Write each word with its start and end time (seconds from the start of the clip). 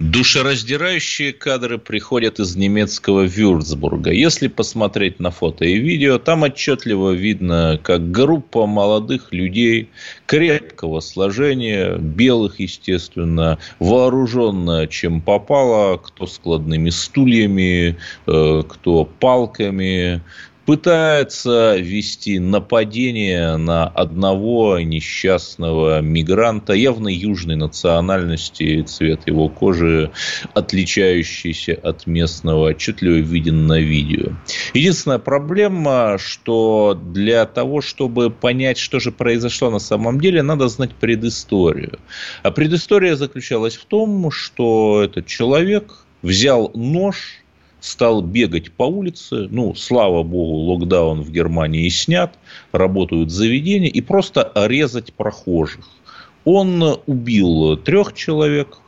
Душераздирающие 0.00 1.34
кадры 1.34 1.76
приходят 1.76 2.40
из 2.40 2.56
немецкого 2.56 3.26
Вюрцбурга. 3.26 4.10
Если 4.10 4.48
посмотреть 4.48 5.20
на 5.20 5.30
фото 5.30 5.66
и 5.66 5.76
видео, 5.76 6.16
там 6.18 6.42
отчетливо 6.42 7.10
видно, 7.10 7.78
как 7.82 8.10
группа 8.10 8.64
молодых 8.64 9.30
людей 9.30 9.90
крепкого 10.24 11.00
сложения, 11.00 11.98
белых, 11.98 12.60
естественно, 12.60 13.58
вооруженная 13.78 14.86
чем 14.86 15.20
попало, 15.20 15.98
кто 15.98 16.26
складными 16.26 16.88
стульями, 16.88 17.98
э, 18.26 18.62
кто 18.66 19.04
палками, 19.04 20.22
пытается 20.70 21.78
вести 21.78 22.38
нападение 22.38 23.56
на 23.56 23.88
одного 23.88 24.78
несчастного 24.78 26.00
мигранта, 26.00 26.74
явно 26.74 27.08
южной 27.08 27.56
национальности, 27.56 28.82
цвет 28.82 29.26
его 29.26 29.48
кожи 29.48 30.12
отличающийся 30.54 31.74
от 31.74 32.06
местного, 32.06 32.68
отчетливо 32.68 33.16
виден 33.16 33.66
на 33.66 33.80
видео. 33.80 34.30
Единственная 34.72 35.18
проблема, 35.18 36.18
что 36.20 36.96
для 37.02 37.46
того, 37.46 37.80
чтобы 37.80 38.30
понять, 38.30 38.78
что 38.78 39.00
же 39.00 39.10
произошло 39.10 39.70
на 39.70 39.80
самом 39.80 40.20
деле, 40.20 40.40
надо 40.40 40.68
знать 40.68 40.94
предысторию. 40.94 41.98
А 42.44 42.52
предыстория 42.52 43.16
заключалась 43.16 43.76
в 43.76 43.86
том, 43.86 44.30
что 44.30 45.02
этот 45.02 45.26
человек 45.26 46.04
взял 46.22 46.70
нож, 46.74 47.39
стал 47.80 48.22
бегать 48.22 48.72
по 48.72 48.84
улице. 48.84 49.48
Ну, 49.50 49.74
слава 49.74 50.22
богу, 50.22 50.72
локдаун 50.72 51.22
в 51.22 51.30
Германии 51.30 51.88
снят, 51.88 52.38
работают 52.72 53.30
заведения, 53.30 53.88
и 53.88 54.00
просто 54.00 54.52
резать 54.54 55.12
прохожих. 55.12 55.86
Он 56.44 57.00
убил 57.06 57.76
трех 57.76 58.14
человек, 58.14 58.78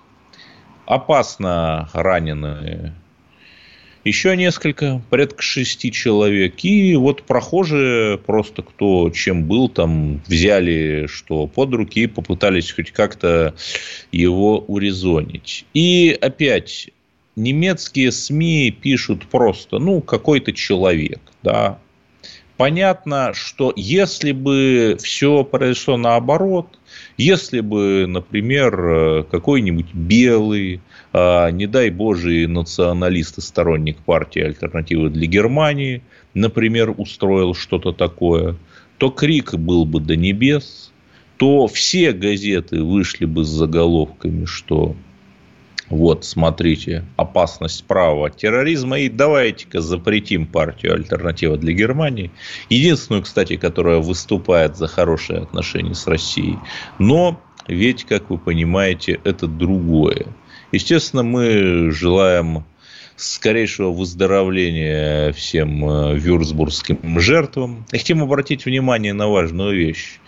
опасно 0.87 1.89
раненые 1.93 2.95
еще 4.05 4.37
несколько, 4.37 5.01
порядка 5.11 5.43
шести 5.43 5.93
человек. 5.93 6.65
И 6.65 6.97
вот 6.97 7.23
прохожие 7.23 8.19
просто 8.19 8.63
кто 8.63 9.11
чем 9.11 9.45
был, 9.45 9.69
там 9.69 10.21
взяли 10.27 11.07
что 11.09 11.47
под 11.47 11.75
руки 11.75 12.03
и 12.03 12.07
попытались 12.07 12.73
хоть 12.73 12.91
как-то 12.91 13.55
его 14.11 14.59
урезонить. 14.59 15.65
И 15.73 16.17
опять 16.21 16.91
немецкие 17.37 18.13
СМИ 18.13 18.71
пишут 18.71 19.27
просто, 19.27 19.79
ну, 19.79 20.01
какой-то 20.01 20.53
человек, 20.53 21.21
да. 21.43 21.79
Понятно, 22.57 23.33
что 23.35 23.73
если 23.75 24.33
бы 24.33 24.97
все 25.03 25.43
произошло 25.43 25.97
наоборот, 25.97 26.79
если 27.17 27.61
бы, 27.61 28.07
например, 28.07 29.25
какой-нибудь 29.31 29.93
белый, 29.95 30.81
а, 31.13 31.51
не 31.51 31.67
дай 31.67 31.91
боже, 31.91 32.47
националист 32.47 33.39
и 33.39 33.41
сторонник 33.41 33.99
партии 33.99 34.43
«Альтернативы 34.43 35.11
для 35.11 35.27
Германии», 35.27 36.03
например, 36.35 36.95
устроил 36.97 37.55
что-то 37.55 37.93
такое, 37.93 38.57
то 38.99 39.11
крик 39.11 39.55
был 39.55 39.85
бы 39.85 40.01
до 40.01 40.15
небес, 40.15 40.93
то 41.39 41.67
все 41.67 42.13
газеты 42.13 42.83
вышли 42.83 43.25
бы 43.25 43.45
с 43.45 43.49
заголовками, 43.49 44.45
что 44.45 44.95
вот, 45.93 46.25
смотрите, 46.25 47.05
опасность 47.17 47.85
правого 47.85 48.31
терроризма. 48.31 49.01
И 49.01 49.11
давайте-ка 49.11 49.83
запретим 49.83 50.47
партию 50.47 50.95
«Альтернатива 50.95 51.59
для 51.59 51.75
Германии». 51.75 52.31
Единственную, 52.71 53.23
кстати, 53.23 53.57
которая 53.57 53.99
выступает 53.99 54.79
за 54.79 54.87
хорошие 54.87 55.41
отношения 55.41 55.95
с 55.95 56.07
Россией. 56.07 56.59
Но 56.99 57.39
ведь, 57.69 58.05
как 58.05 58.31
вы 58.31 58.39
понимаете, 58.39 59.21
это 59.25 59.47
другое. 59.47 60.29
Естественно, 60.73 61.25
мы 61.25 61.91
желаем 61.91 62.65
скорейшего 63.17 63.91
выздоровления 63.91 65.33
всем 65.33 65.85
э, 65.85 66.17
вюрцбургским 66.17 67.21
жертвам. 67.21 67.85
хотим 67.91 68.23
обратить 68.23 68.65
внимание 68.65 69.13
на 69.13 69.29
важную 69.29 69.77
вещь. 69.77 70.21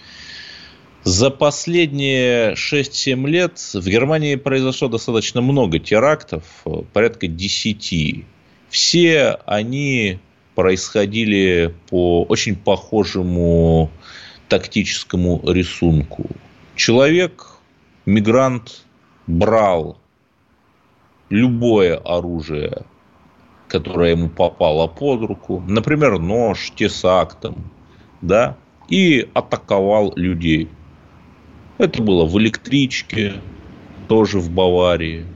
За 1.04 1.28
последние 1.28 2.54
6-7 2.54 3.26
лет 3.28 3.58
в 3.58 3.86
Германии 3.86 4.36
произошло 4.36 4.88
достаточно 4.88 5.42
много 5.42 5.78
терактов, 5.78 6.44
порядка 6.94 7.26
10. 7.28 8.24
Все 8.70 9.38
они 9.44 10.18
происходили 10.54 11.74
по 11.90 12.22
очень 12.24 12.56
похожему 12.56 13.90
тактическому 14.48 15.42
рисунку. 15.44 16.24
Человек, 16.74 17.48
мигрант, 18.06 18.86
брал 19.26 19.98
любое 21.28 21.98
оружие, 21.98 22.86
которое 23.68 24.12
ему 24.12 24.30
попало 24.30 24.86
под 24.86 25.20
руку, 25.20 25.62
например, 25.68 26.18
нож, 26.18 26.70
тесак, 26.74 27.34
там, 27.34 27.70
да, 28.22 28.56
и 28.88 29.28
атаковал 29.34 30.14
людей– 30.16 30.70
это 31.84 32.02
было 32.02 32.24
в 32.24 32.38
электричке, 32.38 33.34
тоже 34.08 34.38
в 34.38 34.50
Баварии. 34.50 35.26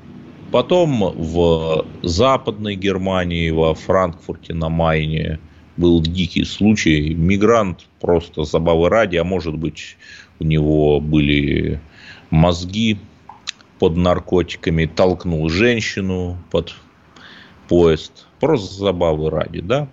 Потом 0.51 1.13
в 1.15 1.87
Западной 2.03 2.75
Германии, 2.75 3.51
во 3.51 3.75
Франкфурте 3.75 4.55
на 4.55 4.69
Майне 4.69 5.39
был 5.77 6.01
дикий 6.01 6.45
случай. 6.45 7.15
Мигрант 7.15 7.87
просто 8.01 8.45
забавы 8.45 8.89
ради, 8.89 9.17
а 9.17 9.25
может 9.25 9.57
быть 9.57 9.97
у 10.41 10.45
него 10.45 11.01
были 11.01 11.81
мозги 12.31 12.99
под 13.79 13.97
наркотиками, 13.97 14.87
толкнул 14.87 15.49
женщину 15.49 16.39
под 16.51 16.75
поезд. 17.69 18.27
Просто 18.41 18.75
забавы 18.75 19.31
ради, 19.31 19.61
да? 19.61 19.89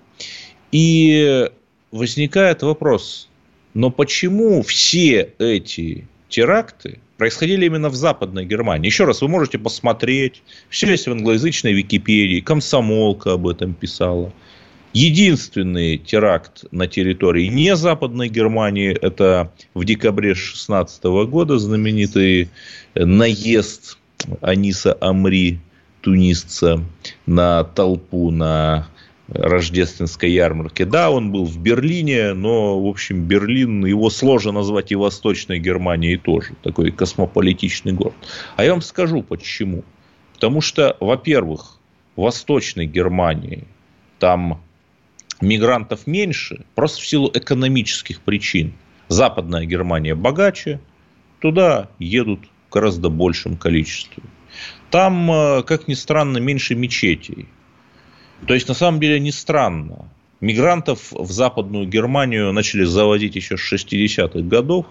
И 0.71 1.49
возникает 1.91 2.63
вопрос, 2.63 3.29
но 3.73 3.89
почему 3.89 4.61
все 4.63 5.33
эти 5.37 6.07
теракты 6.29 6.99
происходили 7.17 7.65
именно 7.65 7.89
в 7.89 7.95
Западной 7.95 8.45
Германии. 8.45 8.87
Еще 8.87 9.05
раз, 9.05 9.21
вы 9.21 9.27
можете 9.27 9.57
посмотреть. 9.57 10.43
Все 10.69 10.89
есть 10.89 11.07
в 11.07 11.11
англоязычной 11.11 11.73
Википедии. 11.73 12.41
Комсомолка 12.41 13.33
об 13.33 13.47
этом 13.47 13.73
писала. 13.73 14.33
Единственный 14.93 15.97
теракт 15.97 16.63
на 16.71 16.87
территории 16.87 17.47
не 17.47 17.75
Западной 17.75 18.29
Германии– 18.29 18.97
это 19.01 19.51
в 19.73 19.83
декабре 19.83 20.33
2016 20.33 21.03
года 21.27 21.57
знаменитый 21.57 22.49
наезд 22.95 23.97
Аниса 24.39 24.97
Амри, 25.01 25.59
тунисца, 25.99 26.81
на 27.25 27.65
толпу 27.65 28.31
на 28.31 28.87
рождественской 29.27 30.31
ярмарке. 30.31 30.85
Да, 30.85 31.09
он 31.09 31.31
был 31.31 31.45
в 31.45 31.57
Берлине, 31.57 32.33
но, 32.33 32.79
в 32.79 32.87
общем, 32.87 33.23
Берлин, 33.23 33.85
его 33.85 34.09
сложно 34.09 34.51
назвать 34.51 34.91
и 34.91 34.95
Восточной 34.95 35.59
Германией 35.59 36.17
тоже. 36.17 36.53
Такой 36.63 36.91
космополитичный 36.91 37.93
город. 37.93 38.13
А 38.55 38.63
я 38.63 38.71
вам 38.71 38.81
скажу, 38.81 39.23
почему. 39.23 39.83
Потому 40.33 40.61
что, 40.61 40.95
во-первых, 40.99 41.79
в 42.15 42.21
Восточной 42.21 42.85
Германии 42.85 43.65
там 44.19 44.61
мигрантов 45.41 46.07
меньше, 46.07 46.65
просто 46.75 47.01
в 47.01 47.07
силу 47.07 47.31
экономических 47.33 48.21
причин. 48.21 48.73
Западная 49.07 49.65
Германия 49.65 50.15
богаче, 50.15 50.79
туда 51.39 51.89
едут 51.99 52.39
в 52.69 52.73
гораздо 52.73 53.09
большем 53.09 53.57
количестве. 53.57 54.23
Там, 54.89 55.29
э, 55.31 55.63
как 55.63 55.87
ни 55.87 55.93
странно, 55.93 56.37
меньше 56.37 56.75
мечетей. 56.75 57.47
То 58.47 58.53
есть, 58.53 58.67
на 58.67 58.73
самом 58.73 58.99
деле, 58.99 59.19
не 59.19 59.31
странно. 59.31 60.09
Мигрантов 60.41 61.11
в 61.11 61.31
Западную 61.31 61.87
Германию 61.87 62.51
начали 62.51 62.83
заводить 62.83 63.35
еще 63.35 63.57
с 63.57 63.73
60-х 63.73 64.41
годов. 64.41 64.85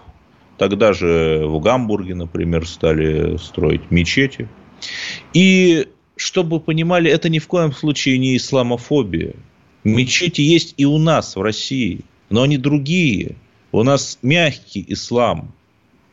Тогда 0.57 0.93
же 0.93 1.45
в 1.47 1.61
Гамбурге, 1.61 2.15
например, 2.15 2.67
стали 2.67 3.37
строить 3.37 3.91
мечети. 3.91 4.49
И, 5.33 5.89
чтобы 6.17 6.61
понимали, 6.61 7.11
это 7.11 7.29
ни 7.29 7.39
в 7.39 7.47
коем 7.47 7.73
случае 7.73 8.19
не 8.19 8.37
исламофобия. 8.37 9.35
Мечети 9.85 10.41
есть 10.41 10.75
и 10.77 10.87
у 10.87 10.99
нас 10.99 11.37
в 11.37 11.43
России, 11.43 12.01
но 12.31 12.43
они 12.43 12.57
другие. 12.57 13.37
У 13.71 13.83
нас 13.83 14.19
мягкий 14.23 14.85
ислам, 14.89 15.53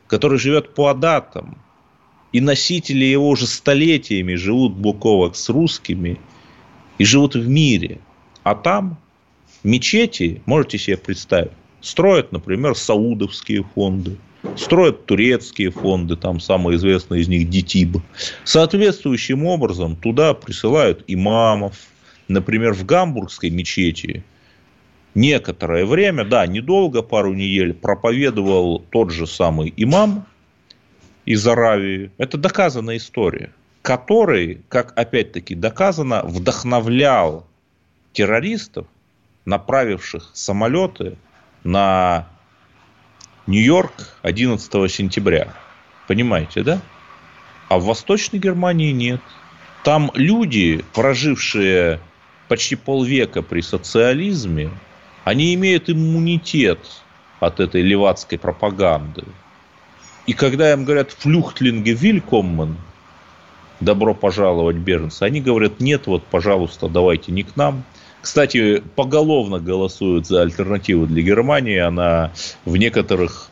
который 0.06 0.38
живет 0.38 0.74
по 0.74 0.88
адатам. 0.88 1.56
И 2.32 2.40
носители 2.40 3.04
его 3.04 3.28
уже 3.28 3.46
столетиями 3.46 4.34
живут 4.34 4.74
бок 4.74 5.04
о 5.06 5.18
бок 5.18 5.36
с 5.36 5.48
русскими– 5.48 6.18
и 6.98 7.04
живут 7.04 7.34
в 7.34 7.48
мире. 7.48 7.98
А 8.42 8.54
там 8.54 8.98
мечети, 9.62 10.42
можете 10.46 10.78
себе 10.78 10.96
представить, 10.96 11.52
Строят, 11.82 12.30
например, 12.30 12.76
саудовские 12.76 13.64
фонды, 13.74 14.16
строят 14.56 15.04
турецкие 15.04 15.72
фонды, 15.72 16.14
там 16.14 16.38
самый 16.38 16.76
известный 16.76 17.20
из 17.20 17.28
них 17.28 17.50
ДИТИБ. 17.50 17.96
Соответствующим 18.44 19.44
образом 19.44 19.96
туда 19.96 20.32
присылают 20.32 21.02
имамов. 21.08 21.76
Например, 22.28 22.72
в 22.72 22.86
Гамбургской 22.86 23.50
мечети 23.50 24.22
некоторое 25.16 25.84
время, 25.84 26.24
да, 26.24 26.46
недолго, 26.46 27.02
пару 27.02 27.34
недель, 27.34 27.74
проповедовал 27.74 28.78
тот 28.90 29.10
же 29.10 29.26
самый 29.26 29.74
имам 29.76 30.24
из 31.26 31.44
Аравии. 31.48 32.12
Это 32.16 32.38
доказанная 32.38 32.98
история. 32.98 33.52
Который, 33.82 34.62
как 34.68 34.96
опять-таки 34.96 35.54
доказано, 35.54 36.22
вдохновлял 36.22 37.46
террористов, 38.12 38.86
направивших 39.44 40.30
самолеты 40.34 41.16
на 41.64 42.28
Нью-Йорк 43.46 44.16
11 44.22 44.90
сентября. 44.90 45.52
Понимаете, 46.06 46.62
да? 46.62 46.80
А 47.68 47.78
в 47.78 47.84
Восточной 47.84 48.38
Германии 48.38 48.92
нет. 48.92 49.20
Там 49.82 50.12
люди, 50.14 50.84
прожившие 50.94 51.98
почти 52.48 52.76
полвека 52.76 53.42
при 53.42 53.62
социализме, 53.62 54.70
они 55.24 55.54
имеют 55.54 55.90
иммунитет 55.90 56.78
от 57.40 57.58
этой 57.58 57.82
левацкой 57.82 58.38
пропаганды. 58.38 59.24
И 60.26 60.34
когда 60.34 60.72
им 60.72 60.84
говорят 60.84 61.10
«флюхтлинге 61.10 61.94
вилькоммен», 61.94 62.76
«добро 63.84 64.14
пожаловать, 64.14 64.76
беженцы», 64.76 65.22
они 65.24 65.40
говорят 65.40 65.80
«нет, 65.80 66.06
вот, 66.06 66.24
пожалуйста, 66.24 66.88
давайте 66.88 67.32
не 67.32 67.42
к 67.42 67.56
нам». 67.56 67.84
Кстати, 68.20 68.82
поголовно 68.94 69.58
голосуют 69.58 70.28
за 70.28 70.42
альтернативу 70.42 71.06
для 71.06 71.22
Германии. 71.22 71.78
Она 71.78 72.30
в 72.64 72.76
некоторых 72.76 73.50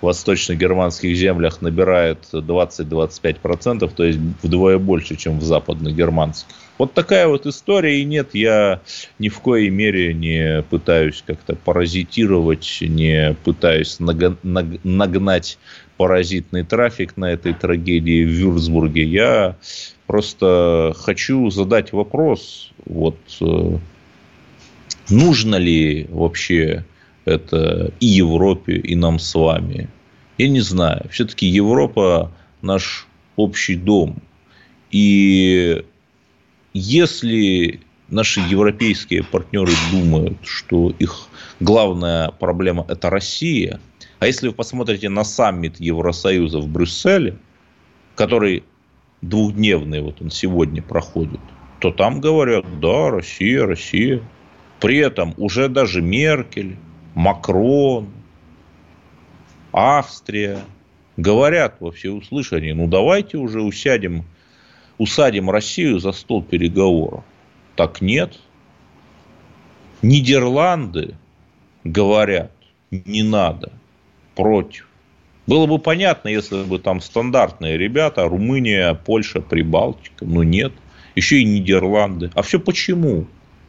восточно-германских 0.00 1.14
землях 1.16 1.60
набирает 1.60 2.20
20-25%, 2.32 3.90
то 3.94 4.04
есть 4.04 4.18
вдвое 4.42 4.78
больше, 4.78 5.16
чем 5.16 5.38
в 5.38 5.42
западно-германских. 5.42 6.54
Вот 6.78 6.92
такая 6.92 7.26
вот 7.26 7.46
история, 7.46 8.00
и 8.00 8.04
нет, 8.04 8.34
я 8.34 8.80
ни 9.18 9.28
в 9.30 9.40
коей 9.40 9.70
мере 9.70 10.12
не 10.12 10.62
пытаюсь 10.68 11.22
как-то 11.26 11.54
паразитировать, 11.54 12.78
не 12.82 13.34
пытаюсь 13.44 13.98
нагнать 13.98 15.58
паразитный 15.96 16.62
трафик 16.62 17.16
на 17.16 17.32
этой 17.32 17.54
трагедии 17.54 18.24
в 18.24 18.28
Вюрцбурге. 18.28 19.04
Я 19.04 19.56
просто 20.06 20.94
хочу 20.96 21.50
задать 21.50 21.92
вопрос, 21.92 22.72
вот 22.84 23.18
э, 23.40 23.78
нужно 25.08 25.56
ли 25.56 26.06
вообще 26.10 26.84
это 27.24 27.92
и 28.00 28.06
Европе, 28.06 28.76
и 28.76 28.94
нам 28.94 29.18
с 29.18 29.34
вами. 29.34 29.88
Я 30.38 30.48
не 30.48 30.60
знаю. 30.60 31.06
Все-таки 31.10 31.46
Европа 31.46 32.32
наш 32.62 33.06
общий 33.36 33.74
дом. 33.74 34.22
И 34.90 35.84
если 36.72 37.80
наши 38.08 38.40
европейские 38.40 39.24
партнеры 39.24 39.72
думают, 39.90 40.38
что 40.44 40.90
их 40.98 41.28
главная 41.58 42.30
проблема– 42.30 42.84
это 42.88 43.10
Россия, 43.10 43.80
а 44.18 44.26
если 44.26 44.48
вы 44.48 44.54
посмотрите 44.54 45.08
на 45.08 45.24
саммит 45.24 45.78
Евросоюза 45.78 46.60
в 46.60 46.68
Брюсселе, 46.68 47.36
который 48.14 48.64
двухдневный, 49.20 50.00
вот 50.00 50.22
он 50.22 50.30
сегодня 50.30 50.82
проходит, 50.82 51.40
то 51.80 51.90
там 51.90 52.20
говорят, 52.20 52.80
да, 52.80 53.10
Россия, 53.10 53.66
Россия. 53.66 54.22
При 54.80 54.98
этом 54.98 55.34
уже 55.36 55.68
даже 55.68 56.02
Меркель, 56.02 56.76
Макрон, 57.14 58.08
Австрия 59.72 60.60
говорят 61.16 61.76
во 61.80 61.90
всеуслышание, 61.90 62.74
ну 62.74 62.86
давайте 62.86 63.36
уже 63.38 63.62
усядем, 63.62 64.24
усадим 64.98 65.50
Россию 65.50 65.98
за 65.98 66.12
стол 66.12 66.42
переговоров. 66.42 67.24
Так 67.74 68.00
нет. 68.00 68.38
Нидерланды 70.02 71.16
говорят, 71.84 72.52
не 72.90 73.22
надо, 73.22 73.72
против. 74.36 74.86
Было 75.46 75.66
бы 75.66 75.78
понятно, 75.78 76.28
если 76.28 76.62
бы 76.62 76.78
там 76.78 77.00
стандартные 77.00 77.78
ребята, 77.78 78.28
Румыния, 78.28 78.94
Польша, 78.94 79.40
Прибалтика, 79.40 80.24
но 80.24 80.42
нет. 80.42 80.72
Еще 81.14 81.38
и 81.38 81.44
Нидерланды. 81.44 82.30
А 82.34 82.42
все 82.42 82.60
почему? 82.60 83.26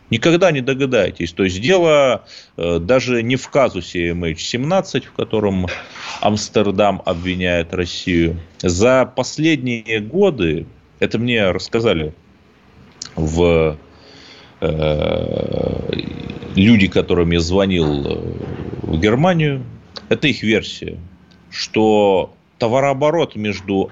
Никогда 0.10 0.52
не 0.52 0.62
догадаетесь. 0.62 1.34
То 1.34 1.44
есть 1.44 1.62
дело 1.62 2.26
э, 2.56 2.80
даже 2.80 3.22
не 3.24 3.36
в 3.36 3.48
казусе 3.50 4.12
MH17, 4.12 5.02
в 5.06 5.12
котором 5.12 5.68
Амстердам 6.22 7.02
обвиняет 7.06 7.74
Россию. 7.74 8.40
За 8.60 9.06
последние 9.06 10.00
годы, 10.00 10.66
это 11.00 11.20
мне 11.20 11.52
рассказали 11.52 12.14
в 13.16 13.78
э, 14.62 16.04
люди, 16.56 16.88
которым 16.88 17.32
я 17.32 17.40
звонил 17.40 18.08
э, 18.08 18.20
в 18.84 19.00
Германию, 19.00 19.64
это 20.10 20.28
их 20.28 20.44
версия, 20.44 21.00
что 21.50 22.34
товарооборот 22.58 23.36
между 23.36 23.92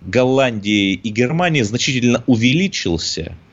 Голландией 0.00 0.94
и 0.94 1.08
Германией 1.10 1.64
значительно 1.64 2.22
увеличился– 2.26 3.36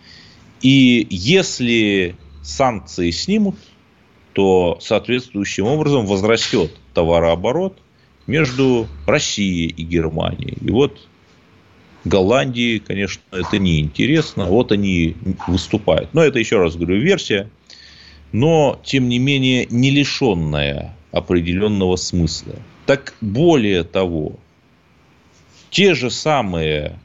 и 0.61 1.07
если 1.09 2.15
санкции 2.43 3.11
снимут, 3.11 3.55
то 4.33 4.77
соответствующим 4.79 5.65
образом 5.65 6.05
возрастет 6.05 6.71
товарооборот 6.93 7.79
между 8.27 8.87
Россией 9.07 9.67
и 9.67 9.83
Германией. 9.83 10.57
И 10.61 10.71
вот 10.71 11.07
Голландии, 12.05 12.79
конечно, 12.79 13.21
это 13.31 13.57
не 13.57 13.79
интересно. 13.79 14.45
Вот 14.45 14.71
они 14.71 15.15
выступают. 15.47 16.13
Но 16.13 16.23
это, 16.23 16.39
еще 16.39 16.57
раз 16.57 16.75
говорю, 16.75 16.99
версия. 16.99 17.49
Но, 18.31 18.79
тем 18.83 19.09
не 19.09 19.19
менее, 19.19 19.67
не 19.69 19.89
лишенная 19.89 20.95
определенного 21.11 21.95
смысла. 21.95 22.55
Так 22.85 23.13
более 23.21 23.83
того, 23.83 24.33
те 25.69 25.93
же 25.93 26.09
самые 26.09 26.99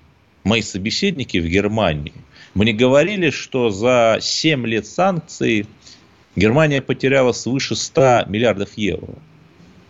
мои 0.44 0.62
собеседники 0.62 1.38
в 1.38 1.46
Германии– 1.46 2.12
мне 2.56 2.72
говорили, 2.72 3.28
что 3.28 3.68
за 3.68 4.16
7 4.18 4.66
лет 4.66 4.86
санкций 4.86 5.66
Германия 6.36 6.80
потеряла 6.80 7.32
свыше 7.32 7.76
100 7.76 8.24
миллиардов 8.28 8.78
евро. 8.78 9.12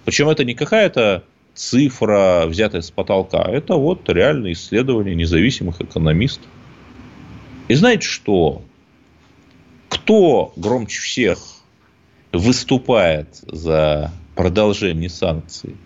Причем 0.04 0.28
это 0.28 0.44
не 0.44 0.54
какая-то 0.54 1.22
цифра, 1.54 2.43
взятая 2.48 2.82
с 2.82 2.91
потолка. 2.91 3.44
Это 3.48 3.76
вот 3.76 4.08
реальное 4.08 4.52
исследование 4.52 5.14
независимых 5.14 5.81
экономистов. 5.81 6.48
И 7.69 7.74
знаете 7.76 8.05
что? 8.05 8.62
Кто 9.88 10.52
громче 10.56 11.00
всех 11.00 11.38
выступает 12.36 13.36
за 13.43 14.10
продолжение 14.34 15.08
санкций? 15.08 15.76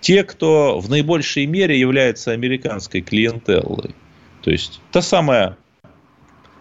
Те, 0.00 0.24
кто 0.24 0.78
в 0.78 0.88
наибольшей 0.88 1.46
мере 1.46 1.78
является 1.78 2.32
американской 2.32 3.02
клиентеллой. 3.02 3.94
То 4.42 4.50
есть 4.50 4.80
та 4.92 5.02
самая 5.02 5.58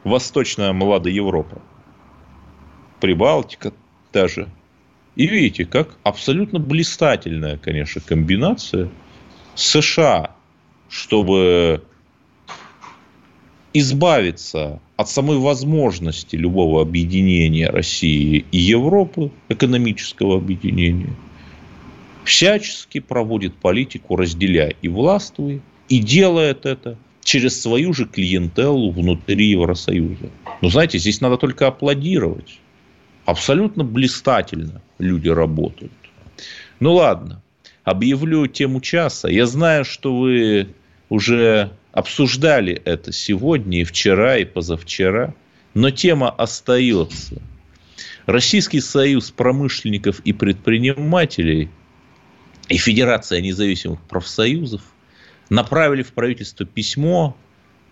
Восточная 0.03 0.73
Молодая 0.73 1.13
Европа, 1.13 1.61
Прибалтика 2.99 3.73
даже. 4.11 4.49
И 5.15 5.27
видите, 5.27 5.65
как 5.65 5.97
абсолютно 6.03 6.59
блистательная, 6.59 7.57
конечно, 7.57 8.01
комбинация 8.01 8.89
США, 9.55 10.35
чтобы 10.89 11.83
избавиться 13.79 14.79
от 14.95 15.09
самой 15.09 15.37
возможности 15.37 16.35
любого 16.35 16.81
объединения 16.81 17.69
России 17.69 18.45
и 18.51 18.57
Европы, 18.57 19.31
экономического 19.49 20.37
объединения, 20.37 21.13
всячески 22.23 22.99
проводит 22.99 23.55
политику 23.55 24.15
«разделяй 24.15 24.75
и 24.81 24.87
властвуй», 24.87 25.61
и 25.87 25.99
делает 25.99 26.65
это– 26.65 26.97
через 27.29 27.61
свою 27.61 27.93
же 27.93 28.05
клиентелу 28.05 28.91
внутри 28.91 29.51
Евросоюза. 29.51 30.31
Но 30.61 30.69
знаете, 30.69 30.97
здесь 30.97 31.21
надо 31.21 31.37
только 31.37 31.67
аплодировать. 31.67 32.59
Абсолютно 33.25 33.83
блистательно 33.83 34.81
люди 34.97 35.29
работают. 35.29 35.91
Ну 36.79 36.95
ладно, 36.95 37.43
объявлю 37.83 38.47
тему 38.47 38.81
часа. 38.81 39.29
Я 39.29 39.45
знаю, 39.45 39.85
что 39.85 40.17
вы 40.17 40.69
уже 41.09 41.69
обсуждали 41.91 42.81
это 42.85 43.11
сегодня 43.11 43.81
и 43.81 43.83
вчера, 43.83 44.37
и 44.37 44.45
позавчера, 44.45 45.33
но 45.73 45.91
тема 45.91 46.29
остается. 46.29 47.41
Российский 48.25 48.79
союз 48.79 49.31
промышленников 49.31 50.19
и 50.21 50.33
предпринимателей 50.33 51.69
и 52.67 52.77
Федерация 52.77 53.41
независимых 53.41 54.01
профсоюзов– 54.01 54.81
направили 55.49 56.03
в 56.03 56.13
правительство 56.13 56.65
письмо, 56.65 57.35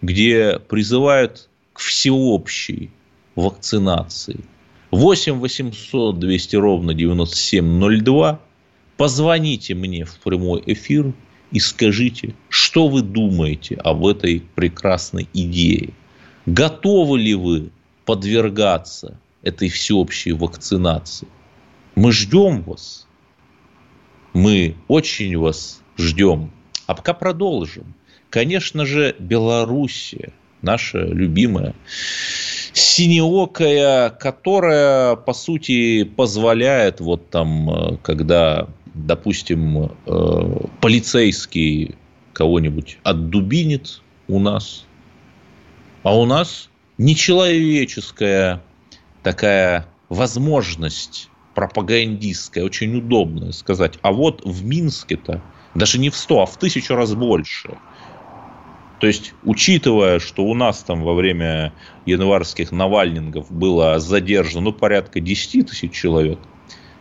где 0.01 0.59
призывают 0.59 1.49
к 1.73 1.79
всеобщей 1.79 2.91
вакцинации. 3.35 4.39
8 4.91 5.33
800 5.33 6.19
200 6.19 6.55
ровно 6.55 6.93
9702. 6.93 8.39
Позвоните 8.95 9.75
мне 9.75 10.05
в 10.05 10.17
прямой 10.19 10.63
эфир 10.65 11.13
и 11.51 11.59
скажите, 11.59 12.35
что 12.49 12.87
вы 12.87 13.01
думаете 13.01 13.75
об 13.75 14.05
этой 14.05 14.41
прекрасной 14.55 15.27
идее. 15.33 15.93
Готовы 16.45 17.19
ли 17.19 17.35
вы 17.35 17.69
подвергаться 18.05 19.19
этой 19.41 19.69
всеобщей 19.69 20.33
вакцинации? 20.33 21.27
Мы 21.95 22.11
ждем 22.11 22.63
вас. 22.63 23.07
Мы 24.33 24.75
очень 24.87 25.37
вас 25.37 25.81
ждем. 25.97 26.51
А 26.85 26.93
пока 26.95 27.13
продолжим. 27.13 27.93
Конечно 28.29 28.85
же, 28.85 29.15
Белоруссия, 29.19 30.31
наша 30.61 30.99
любимая, 30.99 31.73
синеокая, 32.73 34.09
которая, 34.09 35.15
по 35.15 35.33
сути, 35.33 36.03
позволяет 36.03 36.99
вот 36.99 37.29
там, 37.29 37.69
э, 37.69 37.97
когда, 38.03 38.67
допустим, 39.05 39.91
э, 40.05 40.67
полицейский 40.81 41.95
кого-нибудь 42.33 42.97
отдубинит 43.03 44.01
у 44.27 44.39
нас, 44.39 44.85
а 46.03 46.17
у 46.17 46.25
нас 46.25 46.69
нечеловеческая 46.97 48.61
такая 49.23 49.87
возможность 50.09 51.29
пропагандистская, 51.53 52.63
очень 52.63 52.95
удобная 52.95 53.51
сказать, 53.51 53.97
а 54.01 54.11
вот 54.11 54.41
в 54.45 54.65
Минске-то 54.65 55.41
даже 55.75 55.99
не 55.99 56.09
в 56.09 56.15
сто, 56.15 56.43
а 56.43 56.45
в 56.45 56.57
тысячу 56.57 56.95
раз 56.95 57.13
больше– 57.13 57.77
то 58.99 59.05
есть, 59.05 59.33
учитывая, 59.43 60.19
что 60.19 60.43
у 60.43 60.55
нас 60.55 60.81
там 60.81 61.03
во 61.03 61.13
время 61.13 61.73
январских 62.05 62.71
навальнингов 62.71 63.51
было 63.51 63.99
задержано 63.99 64.65
ну, 64.65 64.73
порядка 64.73 65.19
10 65.19 65.67
тысяч 65.67 65.91
человек, 65.91 66.39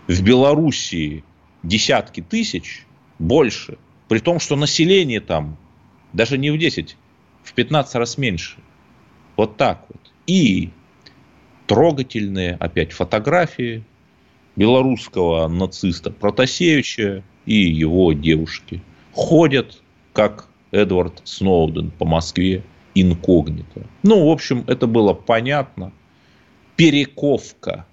в 0.07 0.23
Белоруссии 0.23 1.25
десятки 1.63 2.21
тысяч, 2.21 2.85
больше. 3.19 3.79
При 4.09 4.19
том, 4.21 4.39
что 4.41 4.57
население 4.57 5.21
там 5.21 5.57
даже 6.13 6.39
не 6.39 6.51
в 6.51 6.59
10, 6.59 6.97
в 7.43 7.53
15 7.53 7.95
раз 7.97 8.19
меньше. 8.19 8.59
Вот 9.37 9.57
так 9.57 9.87
вот. 9.89 10.01
И 10.27 10.71
трогательные 11.67 12.55
опять 12.55 12.93
фотографии 12.93 13.85
белорусского 14.57 15.49
нациста 15.49 16.11
Протасевича 16.11 17.23
и 17.45 17.55
его 17.55 18.13
девушки. 18.13 18.83
Ходят 19.13 19.83
как 20.13 20.49
Эдвард 20.71 21.21
Сноуден 21.25 21.91
по 21.91 22.05
Москве 22.05 22.65
инкогнито. 22.95 23.87
Ну, 24.03 24.27
в 24.27 24.31
общем, 24.31 24.65
это 24.67 24.87
было 24.87 25.13
понятно. 25.13 25.93
Перековка. 26.77 27.87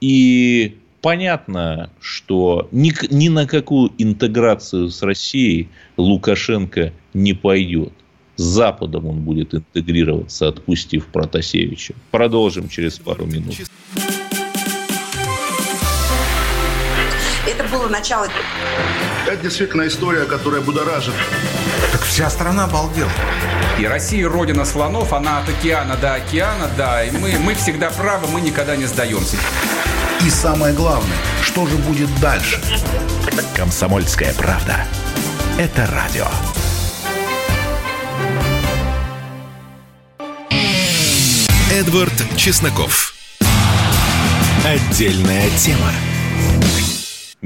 И 0.00 0.78
понятно, 1.06 1.88
что 2.00 2.66
ни, 2.72 2.92
ни 3.14 3.28
на 3.28 3.46
какую 3.46 3.92
интеграцию 3.96 4.90
с 4.90 5.02
Россией 5.02 5.68
Лукашенко 5.96 6.92
не 7.14 7.32
пойдет. 7.32 7.92
С 8.34 8.42
Западом 8.42 9.06
он 9.06 9.20
будет 9.20 9.54
интегрироваться, 9.54 10.48
отпустив 10.48 11.06
Протасевича. 11.06 11.94
Продолжим 12.10 12.68
через 12.68 12.98
пару 12.98 13.24
минут. 13.24 13.54
Это 17.46 17.68
было 17.70 17.88
начало. 17.88 18.26
Это 19.28 19.40
действительно 19.40 19.86
история, 19.86 20.24
которая 20.24 20.60
будоражит. 20.60 21.14
Так 21.92 22.00
вся 22.02 22.28
страна 22.30 22.64
обалдела. 22.64 23.12
И 23.78 23.86
Россия 23.86 24.28
родина 24.28 24.64
слонов, 24.64 25.12
она 25.12 25.38
от 25.38 25.48
океана 25.48 25.96
до 25.96 26.14
океана, 26.14 26.68
да. 26.76 27.04
И 27.04 27.12
мы, 27.12 27.38
мы 27.38 27.54
всегда 27.54 27.90
правы, 27.90 28.26
мы 28.26 28.40
никогда 28.40 28.74
не 28.74 28.86
сдаемся. 28.86 29.36
И 30.24 30.30
самое 30.30 30.74
главное, 30.74 31.16
что 31.42 31.66
же 31.66 31.76
будет 31.76 32.08
дальше? 32.20 32.60
Комсомольская 33.54 34.32
правда. 34.34 34.86
Это 35.58 35.86
радио. 35.86 36.26
Эдвард 41.70 42.14
Чесноков. 42.36 43.14
Отдельная 44.64 45.50
тема. 45.58 45.92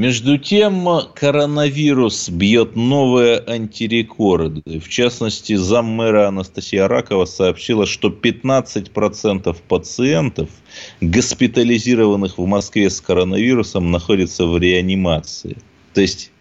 Между 0.00 0.38
тем, 0.38 0.88
коронавирус 1.14 2.30
бьет 2.30 2.74
новые 2.74 3.38
антирекорды. 3.46 4.80
В 4.80 4.88
частности, 4.88 5.56
заммэра 5.56 6.28
Анастасия 6.28 6.88
Ракова 6.88 7.26
сообщила, 7.26 7.84
что 7.84 8.08
15% 8.08 9.54
пациентов, 9.68 10.48
госпитализированных 11.02 12.38
в 12.38 12.46
Москве 12.46 12.88
с 12.88 12.98
коронавирусом, 13.02 13.90
находятся 13.90 14.46
в 14.46 14.56
реанимации. 14.56 15.58
То 15.92 16.00
есть 16.00 16.32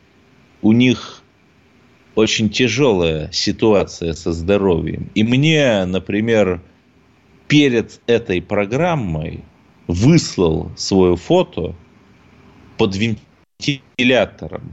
у 0.62 0.72
них 0.72 1.22
очень 2.16 2.50
тяжелая 2.50 3.30
ситуация 3.34 4.14
со 4.14 4.32
здоровьем. 4.32 5.10
И 5.16 5.24
мне, 5.24 5.84
например, 5.84 6.62
перед 7.50 8.00
этой 8.08 8.42
программой 8.42 9.44
выслал 9.88 10.72
свое 10.78 11.18
фото 11.18 11.76
под 12.78 12.96
вентиляцию 12.96 13.29
вентилятором 13.60 14.72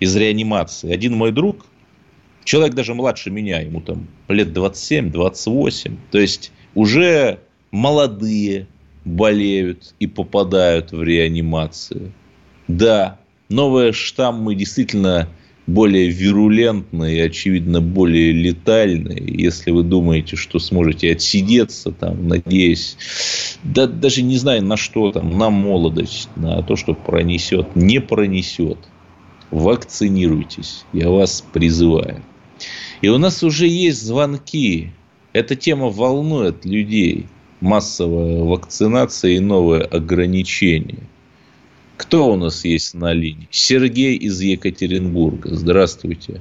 из 0.00 0.16
реанимации. 0.16 0.92
Один 0.92 1.14
мой 1.16 1.32
друг, 1.32 1.66
человек 2.44 2.74
даже 2.74 2.94
младше 2.94 3.30
меня, 3.30 3.60
ему 3.60 3.80
там 3.80 4.08
лет 4.28 4.48
27-28, 4.48 5.96
то 6.10 6.18
есть 6.18 6.52
уже 6.74 7.40
молодые 7.70 8.66
болеют 9.04 9.94
и 9.98 10.06
попадают 10.06 10.92
в 10.92 11.02
реанимацию. 11.02 12.12
Да, 12.68 13.18
новые 13.48 13.92
штаммы 13.92 14.54
действительно 14.54 15.28
более 15.72 16.08
вирулентные 16.08 17.18
и, 17.18 17.20
очевидно, 17.20 17.80
более 17.80 18.32
летальные. 18.32 19.22
Если 19.26 19.70
вы 19.70 19.82
думаете, 19.82 20.36
что 20.36 20.58
сможете 20.58 21.12
отсидеться, 21.12 21.92
там, 21.92 22.28
надеясь, 22.28 22.96
да, 23.62 23.86
даже 23.86 24.22
не 24.22 24.36
знаю 24.36 24.64
на 24.64 24.76
что, 24.76 25.12
там, 25.12 25.38
на 25.38 25.50
молодость, 25.50 26.28
на 26.36 26.62
то, 26.62 26.76
что 26.76 26.94
пронесет, 26.94 27.76
не 27.76 28.00
пронесет. 28.00 28.78
Вакцинируйтесь, 29.50 30.84
я 30.92 31.10
вас 31.10 31.44
призываю. 31.52 32.22
И 33.00 33.08
у 33.08 33.18
нас 33.18 33.42
уже 33.42 33.66
есть 33.66 34.04
звонки. 34.04 34.90
Эта 35.32 35.56
тема 35.56 35.88
волнует 35.88 36.64
людей. 36.64 37.26
Массовая 37.60 38.42
вакцинация 38.42 39.32
и 39.32 39.38
новые 39.38 39.82
ограничения. 39.82 41.08
Кто 42.00 42.28
у 42.28 42.36
нас 42.36 42.64
есть 42.64 42.94
на 42.94 43.12
линии? 43.12 43.46
Сергей 43.50 44.16
из 44.16 44.40
Екатеринбурга. 44.40 45.50
Здравствуйте. 45.50 46.40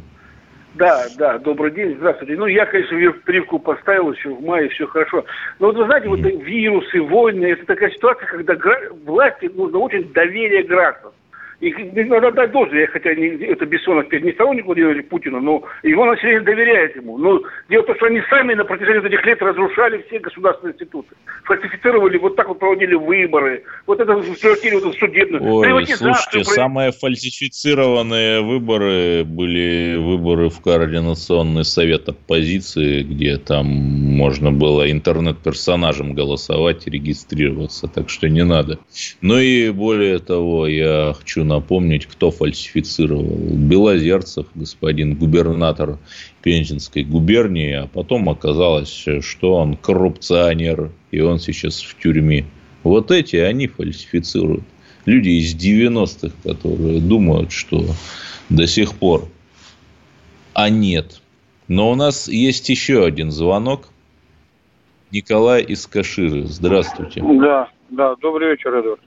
Да, 0.75 1.05
да, 1.17 1.37
добрый 1.37 1.71
день, 1.71 1.97
здравствуйте. 1.97 2.37
Ну, 2.37 2.45
я, 2.45 2.65
конечно, 2.65 2.95
прививку 3.25 3.59
поставил 3.59 4.13
еще 4.13 4.29
в 4.29 4.41
мае, 4.41 4.69
все 4.69 4.87
хорошо. 4.87 5.25
Но 5.59 5.67
вот 5.67 5.75
вы 5.75 5.85
знаете, 5.85 6.07
вот 6.07 6.21
вирусы, 6.21 7.01
войны, 7.01 7.47
это 7.47 7.65
такая 7.65 7.91
ситуация, 7.91 8.25
когда 8.27 8.55
власти 9.03 9.51
нужно 9.53 9.79
очень 9.79 10.13
доверие 10.13 10.63
граждан. 10.63 11.11
И 11.59 11.73
надо 12.05 12.31
дать 12.31 12.51
должное, 12.51 12.87
хотя 12.87 13.13
не, 13.13 13.27
это 13.45 13.65
Бессонов 13.65 14.09
не 14.11 14.31
сторонник 14.31 14.65
Владимира 14.65 15.03
Путина, 15.03 15.41
но 15.41 15.63
его 15.83 16.05
население 16.05 16.39
доверяет 16.39 16.95
ему. 16.95 17.17
Но 17.17 17.41
дело 17.69 17.83
в 17.83 17.87
том, 17.87 17.95
что 17.97 18.05
они 18.05 18.21
сами 18.29 18.53
на 18.53 18.63
протяжении 18.63 19.05
этих 19.05 19.25
лет 19.25 19.41
разрушали 19.41 20.05
все 20.07 20.19
государственные 20.19 20.73
институты. 20.73 21.15
Фальсифицировали, 21.43 22.17
вот 22.17 22.37
так 22.37 22.47
вот 22.47 22.59
проводили 22.59 22.95
выборы. 22.95 23.63
Вот 23.87 23.99
это 23.99 24.13
превратили 24.15 24.75
вот 24.75 24.95
в 24.95 24.99
судебную. 24.99 25.43
Ой, 25.43 25.85
слушайте, 25.87 26.45
самые 26.45 26.93
фальсифицированные 26.93 28.41
выборы 28.41 29.25
были 29.25 29.97
выборы 29.97 30.49
в 30.49 30.61
Координационный 30.61 31.65
совет 31.65 32.07
оппозиции, 32.07 33.03
где 33.03 33.35
там 33.35 33.65
можно 33.67 34.53
было 34.53 34.89
интернет-персонажем 34.89 36.13
голосовать 36.13 36.87
и 36.87 36.91
регистрироваться. 36.91 37.87
Так 37.87 38.09
что 38.09 38.29
не 38.29 38.45
надо. 38.45 38.79
Ну 39.21 39.37
и 39.39 39.71
более 39.71 40.19
того, 40.19 40.65
я 40.65 41.13
хочу 41.17 41.43
напомнить, 41.49 42.05
кто 42.05 42.31
фальсифицировал. 42.31 43.25
Белозерцев, 43.25 44.45
господин 44.55 45.15
губернатор 45.15 45.99
Пензенской 46.41 47.03
губернии, 47.03 47.73
а 47.73 47.87
потом 47.87 48.29
оказалось, 48.29 49.05
что 49.19 49.55
он 49.55 49.75
коррупционер, 49.75 50.91
и 51.11 51.19
он 51.19 51.39
сейчас 51.39 51.81
в 51.81 51.99
тюрьме. 51.99 52.45
Вот 52.83 53.11
эти 53.11 53.35
они 53.35 53.67
фальсифицируют. 53.67 54.63
Люди 55.05 55.29
из 55.29 55.55
90-х, 55.55 56.33
которые 56.43 57.01
думают, 57.01 57.51
что 57.51 57.85
до 58.49 58.67
сих 58.67 58.93
пор. 58.93 59.27
А 60.53 60.69
нет. 60.69 61.21
Но 61.67 61.91
у 61.91 61.95
нас 61.95 62.27
есть 62.27 62.69
еще 62.69 63.05
один 63.05 63.31
звонок. 63.31 63.89
Николай 65.11 65.63
из 65.63 65.87
Каширы. 65.87 66.43
Здравствуйте. 66.43 67.21
Да, 67.21 67.69
да, 67.89 68.15
добрый 68.21 68.51
вечер, 68.51 68.73
Эдвард. 68.75 69.01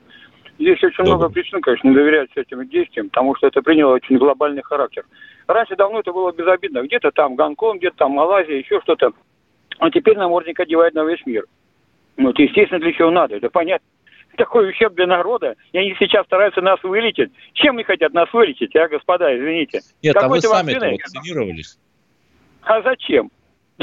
Здесь 0.62 0.82
очень 0.82 0.98
Добрый. 0.98 1.14
много 1.16 1.28
причин, 1.30 1.60
конечно, 1.60 1.88
не 1.88 1.94
доверять 1.94 2.30
этим 2.36 2.68
действиям, 2.68 3.08
потому 3.08 3.34
что 3.34 3.48
это 3.48 3.62
приняло 3.62 3.94
очень 3.94 4.16
глобальный 4.16 4.62
характер. 4.62 5.04
Раньше 5.48 5.74
давно 5.74 6.00
это 6.00 6.12
было 6.12 6.30
безобидно. 6.30 6.82
Где-то 6.82 7.10
там 7.10 7.34
Гонконг, 7.34 7.80
где-то 7.80 7.96
там 7.96 8.12
Малайзия, 8.12 8.58
еще 8.58 8.80
что-то. 8.82 9.10
А 9.78 9.90
теперь 9.90 10.16
намордник 10.16 10.60
одевает 10.60 10.94
на 10.94 11.04
весь 11.04 11.24
мир. 11.26 11.46
Вот, 12.16 12.38
естественно, 12.38 12.80
для 12.80 12.92
чего 12.92 13.10
надо, 13.10 13.36
это 13.36 13.50
понятно. 13.50 13.86
такой 14.36 14.70
ущерб 14.70 14.94
для 14.94 15.06
народа, 15.06 15.56
и 15.72 15.78
они 15.78 15.94
сейчас 15.98 16.26
стараются 16.26 16.60
нас 16.60 16.82
вылечить. 16.82 17.32
Чем 17.54 17.74
они 17.74 17.84
хотят 17.84 18.12
нас 18.12 18.32
вылечить, 18.32 18.74
а, 18.76 18.88
господа, 18.88 19.36
извините? 19.36 19.80
Нет, 20.02 20.16
а 20.16 20.28
вы 20.28 20.40
сами 20.40 20.74
вакцинировались? 20.74 21.78
А 22.62 22.80
зачем? 22.82 23.30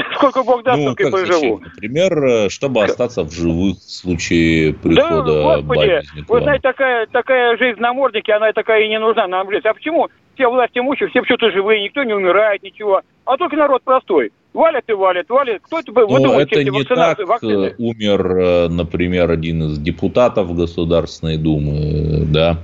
Сколько 0.14 0.42
Бог 0.42 0.62
даст, 0.62 0.78
ну, 0.78 0.94
как 0.94 1.10
поживу. 1.10 1.32
Зачем? 1.32 1.60
Например, 1.62 2.24
э, 2.24 2.48
чтобы 2.48 2.84
остаться 2.84 3.22
в 3.22 3.32
живых 3.32 3.76
в 3.78 3.90
случае 3.90 4.74
прихода 4.74 5.24
да, 5.24 5.56
господи, 5.56 6.00
Вы 6.28 6.40
знаете, 6.40 6.62
такая, 6.62 7.06
такая 7.06 7.56
жизнь 7.56 7.80
на 7.80 7.92
мордике, 7.92 8.32
она 8.32 8.52
такая 8.52 8.84
и 8.84 8.88
не 8.88 8.98
нужна 8.98 9.26
нам 9.26 9.50
жизнь. 9.50 9.66
А 9.66 9.74
почему 9.74 10.08
все 10.34 10.48
власти 10.48 10.78
имущие, 10.78 11.08
все 11.08 11.20
почему-то 11.20 11.50
живые, 11.50 11.82
никто 11.82 12.02
не 12.02 12.14
умирает, 12.14 12.62
ничего. 12.62 13.02
А 13.24 13.36
только 13.36 13.56
народ 13.56 13.82
простой. 13.82 14.32
Валят 14.52 14.84
и 14.88 14.92
валят, 14.92 15.28
валят. 15.28 15.62
Кто 15.62 15.78
это 15.78 15.92
был? 15.92 16.08
Ну, 16.08 16.18
думаете, 16.18 16.62
это 16.62 16.70
не 16.70 16.84
так 16.84 17.18
вакцины? 17.20 17.74
умер, 17.78 18.36
э, 18.36 18.68
например, 18.68 19.30
один 19.30 19.62
из 19.64 19.78
депутатов 19.78 20.54
Государственной 20.56 21.36
Думы, 21.36 22.26
да. 22.26 22.58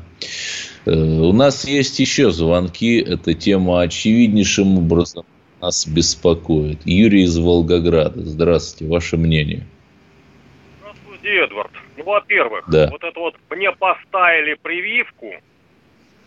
Э, 0.85 0.91
у 0.93 1.33
нас 1.33 1.65
есть 1.65 2.01
еще 2.01 2.31
звонки. 2.31 2.99
Эта 2.99 3.35
тема 3.35 3.83
очевиднейшим 3.83 4.79
образом 4.79 5.25
нас 5.61 5.87
беспокоит. 5.87 6.81
Юрий 6.85 7.25
из 7.25 7.39
Волгограда. 7.39 8.23
Здравствуйте, 8.23 8.93
ваше 8.93 9.17
мнение. 9.17 9.67
Здравствуйте, 10.81 11.45
Эдвард. 11.45 11.71
Ну, 11.97 12.05
во-первых, 12.05 12.65
да. 12.69 12.89
вот 12.91 13.03
это 13.03 13.19
вот 13.19 13.37
мне 13.51 13.73
поставили 13.73 14.55
прививку, 14.55 15.33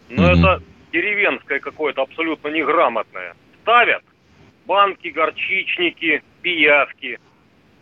но 0.09 0.23
угу. 0.23 0.31
это 0.31 0.63
деревенское 0.91 1.59
какое-то 1.59 2.01
абсолютно 2.01 2.49
неграмотное. 2.49 3.35
Ставят 3.61 4.03
банки, 4.65 5.07
горчичники, 5.09 6.23
пиявки. 6.41 7.19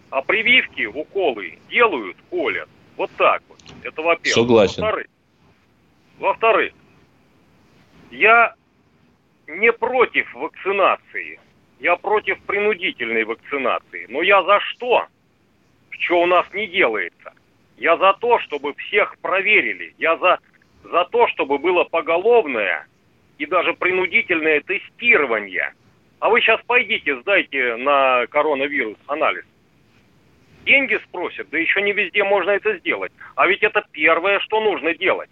А 0.09 0.21
прививки, 0.21 0.85
уколы 0.85 1.59
делают, 1.69 2.15
колят. 2.29 2.69
Вот 2.95 3.11
так 3.17 3.41
вот. 3.49 3.59
Это 3.83 4.01
во-первых. 4.01 4.33
Согласен. 4.33 4.81
Во-вторых, 4.81 5.07
во-вторых, 6.17 6.73
я 8.11 8.55
не 9.47 9.71
против 9.71 10.33
вакцинации. 10.33 11.39
Я 11.79 11.95
против 11.95 12.39
принудительной 12.43 13.23
вакцинации. 13.23 14.05
Но 14.09 14.21
я 14.21 14.43
за 14.43 14.59
что? 14.59 15.07
Что 15.89 16.21
у 16.21 16.25
нас 16.25 16.45
не 16.53 16.67
делается? 16.67 17.33
Я 17.77 17.97
за 17.97 18.13
то, 18.13 18.39
чтобы 18.39 18.73
всех 18.75 19.17
проверили. 19.19 19.93
Я 19.97 20.17
за, 20.17 20.39
за 20.83 21.05
то, 21.05 21.27
чтобы 21.27 21.59
было 21.59 21.83
поголовное 21.83 22.87
и 23.37 23.45
даже 23.45 23.73
принудительное 23.73 24.61
тестирование. 24.61 25.73
А 26.19 26.29
вы 26.29 26.41
сейчас 26.41 26.59
пойдите, 26.65 27.19
сдайте 27.21 27.75
на 27.75 28.25
коронавирус 28.27 28.97
анализ. 29.05 29.45
Деньги 30.65 30.99
спросят, 31.05 31.47
да 31.49 31.59
еще 31.59 31.81
не 31.81 31.93
везде 31.93 32.23
можно 32.23 32.51
это 32.51 32.77
сделать. 32.79 33.11
А 33.35 33.47
ведь 33.47 33.61
это 33.61 33.85
первое, 33.91 34.39
что 34.39 34.59
нужно 34.59 34.95
делать. 34.95 35.29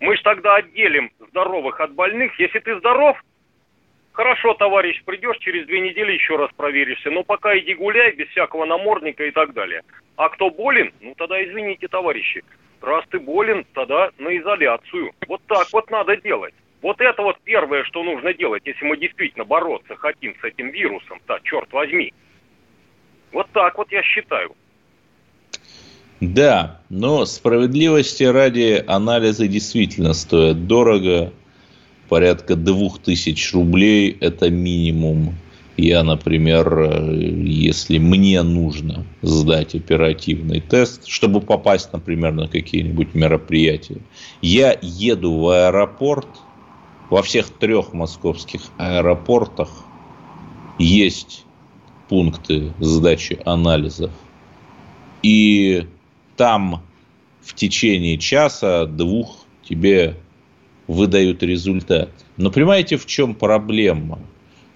Мы 0.00 0.16
же 0.16 0.22
тогда 0.22 0.56
отделим 0.56 1.10
здоровых 1.30 1.80
от 1.80 1.94
больных. 1.94 2.38
Если 2.38 2.58
ты 2.58 2.76
здоров, 2.78 3.16
Хорошо, 4.16 4.54
товарищ, 4.54 5.02
придешь 5.04 5.36
через 5.40 5.66
две 5.66 5.78
недели 5.78 6.12
еще 6.12 6.36
раз 6.36 6.50
проверишься, 6.56 7.10
но 7.10 7.22
пока 7.22 7.56
иди 7.58 7.74
гуляй 7.74 8.12
без 8.12 8.28
всякого 8.28 8.64
намордника 8.64 9.26
и 9.26 9.30
так 9.30 9.52
далее. 9.52 9.82
А 10.16 10.30
кто 10.30 10.48
болен, 10.48 10.90
ну 11.02 11.14
тогда 11.18 11.44
извините, 11.44 11.86
товарищи, 11.86 12.42
раз 12.80 13.04
ты 13.10 13.20
болен, 13.20 13.66
тогда 13.74 14.08
на 14.16 14.34
изоляцию. 14.38 15.12
Вот 15.28 15.42
так 15.46 15.68
вот 15.70 15.90
надо 15.90 16.16
делать. 16.16 16.54
Вот 16.80 16.98
это 17.02 17.20
вот 17.20 17.36
первое, 17.44 17.84
что 17.84 18.02
нужно 18.02 18.32
делать, 18.32 18.62
если 18.64 18.86
мы 18.86 18.96
действительно 18.96 19.44
бороться 19.44 19.94
хотим 19.96 20.34
с 20.40 20.44
этим 20.44 20.70
вирусом, 20.70 21.20
да, 21.28 21.38
черт 21.44 21.70
возьми. 21.74 22.14
Вот 23.32 23.48
так 23.52 23.76
вот 23.76 23.92
я 23.92 24.02
считаю. 24.02 24.56
Да, 26.22 26.80
но 26.88 27.26
справедливости 27.26 28.24
ради 28.24 28.82
анализы 28.86 29.46
действительно 29.46 30.14
стоят 30.14 30.66
дорого 30.66 31.34
порядка 32.08 32.56
двух 32.56 33.00
тысяч 33.00 33.52
рублей– 33.52 34.16
это 34.20 34.50
минимум. 34.50 35.34
Я, 35.76 36.02
например, 36.02 37.12
если 37.12 37.98
мне 37.98 38.42
нужно 38.42 39.04
сдать 39.20 39.74
оперативный 39.74 40.60
тест, 40.60 41.06
чтобы 41.06 41.40
попасть, 41.40 41.92
например, 41.92 42.32
на 42.32 42.48
какие-нибудь 42.48 43.14
мероприятия, 43.14 44.00
я 44.40 44.76
еду 44.80 45.34
в 45.34 45.48
аэропорт, 45.48 46.28
во 47.10 47.22
всех 47.22 47.50
трех 47.50 47.92
московских 47.92 48.62
аэропортах 48.78 49.68
есть 50.78 51.44
пункты 52.08 52.72
сдачи 52.80 53.38
анализов. 53.44 54.10
И 55.22 55.86
там 56.36 56.82
в 57.42 57.54
течение 57.54 58.18
часа-двух 58.18 59.44
тебе 59.68 60.16
выдают 60.86 61.42
результат. 61.42 62.10
Но 62.36 62.50
понимаете, 62.50 62.96
в 62.96 63.06
чем 63.06 63.34
проблема? 63.34 64.18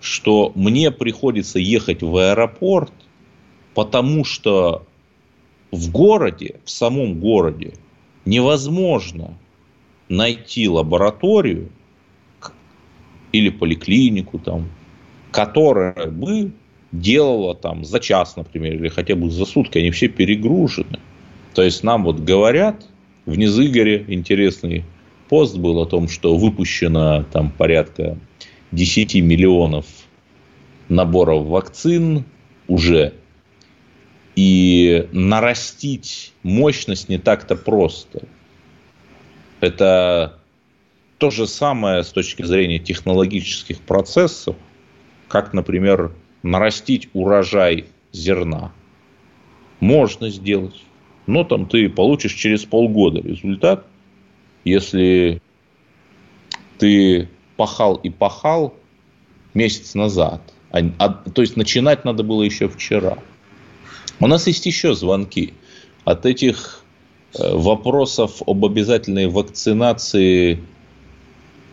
Что 0.01 0.53
мне 0.55 0.91
приходится 0.91 1.59
ехать 1.59 2.03
в 2.03 2.17
аэропорт, 2.17 2.93
потому 3.75 4.25
что 4.25 4.87
в 5.71 5.91
городе, 5.91 6.57
в 6.65 6.71
самом 6.71 7.21
городе, 7.21 7.75
невозможно 8.25 9.37
найти 10.09 10.69
лабораторию 10.69 11.71
или 13.33 13.51
поликлинику 13.51 14.39
там, 14.39 14.69
которая 15.31 16.11
бы 16.11 16.53
делала 16.93 17.55
там 17.55 17.85
за 17.85 18.01
час, 18.01 18.37
например, 18.37 18.75
или 18.75 18.89
хотя 18.89 19.15
бы 19.15 19.31
за 19.31 19.45
сутки, 19.45 19.79
они 19.79 19.91
все 19.91 20.09
перегружены. 20.09 20.99
То 21.55 21.63
есть 21.63 21.85
нам 21.85 22.05
вот 22.05 22.19
говорят 22.21 22.87
в 23.27 23.37
Низыгоре 23.37 24.05
интересный 24.09 24.85
пост 25.31 25.57
был 25.57 25.79
о 25.81 25.87
том, 25.87 26.09
что 26.09 26.37
выпущено 26.37 27.25
там 27.33 27.53
порядка 27.53 28.19
10 28.73 29.15
миллионов 29.23 29.87
наборов 30.89 31.47
вакцин 31.47 32.25
уже. 32.67 33.15
И 34.35 35.09
нарастить 35.13 36.33
мощность 36.43 37.09
не 37.09 37.19
так-то 37.19 37.55
просто. 37.55 38.25
Это 39.61 40.41
то 41.19 41.31
же 41.31 41.47
самое 41.47 42.03
с 42.03 42.09
точки 42.09 42.43
зрения 42.43 42.81
технологических 42.81 43.79
процессов, 43.83 44.57
как, 45.29 45.53
например, 45.53 46.13
нарастить 46.43 47.09
урожай 47.13 47.85
зерна. 48.11 48.73
Можно 49.79 50.29
сделать. 50.29 50.83
Но 51.29 51.45
там 51.45 51.67
ты 51.67 51.89
получишь 51.89 52.33
через 52.33 52.65
полгода 52.65 53.21
результат, 53.21 53.87
если 54.65 55.41
ты 56.79 57.29
пахал 57.57 57.97
и 57.97 58.11
пахал 58.11 58.75
месяц 59.55 59.95
назад, 59.95 60.41
а, 60.71 60.79
а, 60.99 61.09
то 61.09 61.43
есть 61.43 61.57
начинать 61.57 62.05
надо 62.05 62.23
было 62.23 62.43
еще 62.43 62.69
вчера. 62.69 63.19
У 64.21 64.27
нас 64.27 64.47
есть 64.47 64.67
еще 64.67 64.95
звонки 64.95 65.55
от 66.05 66.27
этих 66.27 66.85
э, 67.39 67.55
вопросов 67.55 68.43
об 68.47 68.65
обязательной 68.65 69.27
вакцинации 69.27 70.61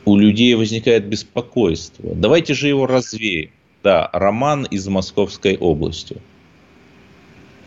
у 0.05 0.15
людей 0.15 0.55
возникает 0.55 1.05
беспокойство. 1.05 2.15
Давайте 2.15 2.53
же 2.53 2.69
его 2.69 2.87
развеем. 2.87 3.51
Да, 3.83 4.09
Роман 4.13 4.63
из 4.63 4.87
Московской 4.87 5.57
области. 5.57 6.17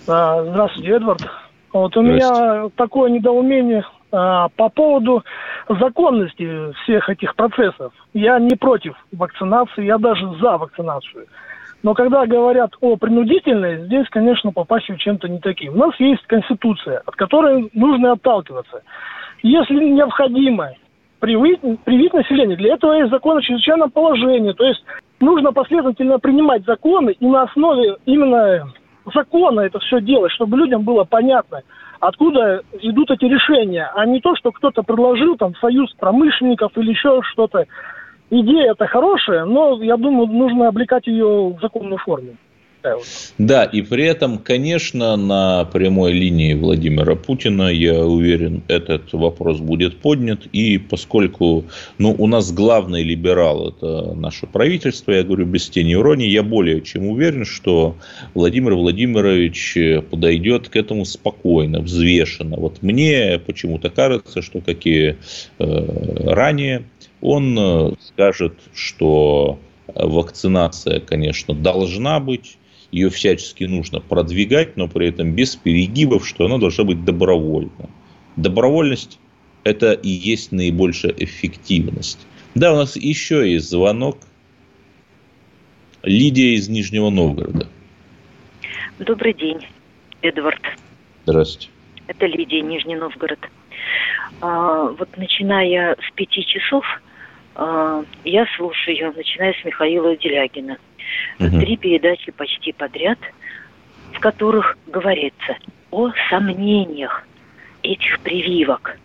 А, 0.06 0.42
здравствуйте, 0.44 0.90
Эдвард. 0.92 1.22
Вот 1.72 1.96
у 1.96 2.02
меня 2.02 2.70
такое 2.76 3.10
недоумение 3.10 3.84
по 4.10 4.68
поводу 4.74 5.24
законности 5.68 6.72
всех 6.82 7.08
этих 7.08 7.34
процессов. 7.34 7.92
Я 8.12 8.38
не 8.38 8.56
против 8.56 8.94
вакцинации, 9.12 9.84
я 9.84 9.98
даже 9.98 10.26
за 10.40 10.58
вакцинацию. 10.58 11.26
Но 11.82 11.94
когда 11.94 12.26
говорят 12.26 12.72
о 12.80 12.96
принудительной, 12.96 13.86
здесь, 13.86 14.06
конечно, 14.10 14.52
попасть 14.52 14.88
в 14.88 14.96
чем-то 14.98 15.28
не 15.28 15.38
таким. 15.38 15.74
У 15.74 15.78
нас 15.78 15.94
есть 15.98 16.26
Конституция, 16.26 17.02
от 17.06 17.16
которой 17.16 17.70
нужно 17.72 18.12
отталкиваться. 18.12 18.82
Если 19.42 19.74
необходимо 19.74 20.72
привить, 21.20 21.60
привить 21.84 22.12
население, 22.12 22.56
для 22.56 22.74
этого 22.74 22.94
есть 22.94 23.10
закон 23.10 23.38
о 23.38 23.42
чрезвычайном 23.42 23.90
положении. 23.90 24.52
То 24.52 24.64
есть 24.64 24.84
нужно 25.20 25.52
последовательно 25.52 26.18
принимать 26.18 26.64
законы 26.64 27.12
и 27.18 27.26
на 27.26 27.42
основе 27.42 27.96
именно 28.04 28.70
закона 29.14 29.60
это 29.60 29.78
все 29.78 30.00
делать, 30.00 30.32
чтобы 30.32 30.58
людям 30.58 30.82
было 30.82 31.04
понятно, 31.04 31.62
откуда 32.00 32.62
идут 32.80 33.10
эти 33.10 33.26
решения, 33.26 33.90
а 33.94 34.06
не 34.06 34.20
то, 34.20 34.34
что 34.34 34.50
кто-то 34.50 34.82
предложил, 34.82 35.36
там, 35.36 35.54
союз 35.56 35.92
промышленников 35.94 36.76
или 36.76 36.90
еще 36.90 37.20
что-то. 37.32 37.66
Идея 38.30 38.72
это 38.72 38.86
хорошая, 38.86 39.44
но, 39.44 39.82
я 39.82 39.96
думаю, 39.96 40.26
нужно 40.26 40.68
облекать 40.68 41.06
ее 41.06 41.50
в 41.50 41.60
законную 41.60 41.98
форму. 41.98 42.36
Да, 43.38 43.64
и 43.64 43.82
при 43.82 44.04
этом, 44.04 44.38
конечно, 44.38 45.16
на 45.16 45.64
прямой 45.66 46.12
линии 46.12 46.54
Владимира 46.54 47.14
Путина, 47.14 47.68
я 47.68 48.04
уверен, 48.04 48.62
этот 48.68 49.12
вопрос 49.12 49.58
будет 49.58 49.98
поднят. 49.98 50.46
И 50.52 50.78
поскольку 50.78 51.64
ну, 51.98 52.14
у 52.16 52.26
нас 52.26 52.52
главный 52.52 53.02
либерал– 53.02 53.68
это 53.70 54.14
наше 54.14 54.46
правительство, 54.46 55.12
я 55.12 55.22
говорю 55.22 55.46
без 55.46 55.68
тени 55.68 55.92
иронии, 55.92 56.28
я 56.28 56.42
более 56.42 56.80
чем 56.80 57.06
уверен, 57.08 57.44
что 57.44 57.96
Владимир 58.34 58.74
Владимирович 58.74 59.76
подойдет 60.10 60.68
к 60.68 60.76
этому 60.76 61.04
спокойно, 61.04 61.80
взвешенно. 61.80 62.56
Вот 62.56 62.82
мне 62.82 63.40
почему-то 63.44 63.90
кажется, 63.90 64.42
что, 64.42 64.60
как 64.60 64.86
и 64.86 65.16
э, 65.58 66.24
ранее, 66.24 66.84
он 67.20 67.58
э, 67.58 67.92
скажет, 68.00 68.54
что 68.74 69.58
вакцинация, 69.94 71.00
конечно, 71.00 71.54
должна 71.54 72.20
быть, 72.20 72.58
ее 72.92 73.10
всячески 73.10 73.64
нужно 73.64 74.00
продвигать, 74.00 74.76
но 74.76 74.88
при 74.88 75.08
этом 75.08 75.32
без 75.32 75.56
перегибов, 75.56 76.26
что 76.26 76.46
она 76.46 76.58
должна 76.58 76.84
быть 76.84 77.04
добровольна. 77.04 77.90
Добровольность– 78.36 79.18
это 79.64 79.92
и 79.92 80.08
есть 80.08 80.52
наибольшая 80.52 81.14
эффективность. 81.16 82.26
Да, 82.54 82.72
у 82.72 82.76
нас 82.76 82.96
еще 82.96 83.50
есть 83.50 83.70
звонок. 83.70 84.18
Лидия 86.02 86.54
из 86.54 86.68
Нижнего 86.68 87.10
Новгорода. 87.10 87.68
Добрый 88.98 89.34
день, 89.34 89.66
Эдвард. 90.22 90.62
Здравствуйте. 91.24 91.68
Это 92.06 92.26
Лидия, 92.26 92.60
Нижний 92.60 92.96
Новгород. 92.96 93.38
А, 94.40 94.88
вот 94.88 95.16
начиная 95.16 95.94
с 95.94 96.14
пяти 96.14 96.44
часов 96.44 96.84
а, 97.54 98.04
я 98.24 98.46
слушаю, 98.56 99.12
начиная 99.14 99.52
с 99.52 99.64
Михаила 99.64 100.16
Делягина. 100.16 100.78
Угу. 101.38 101.60
Три 101.60 101.76
передачи 101.76 102.32
почти 102.32 102.72
подряд, 102.72 103.18
в 104.12 104.20
которых 104.20 104.76
говорится 104.86 105.56
о 105.90 106.10
сомнениях 106.28 107.24
этих 107.82 108.20
прививок, 108.20 108.96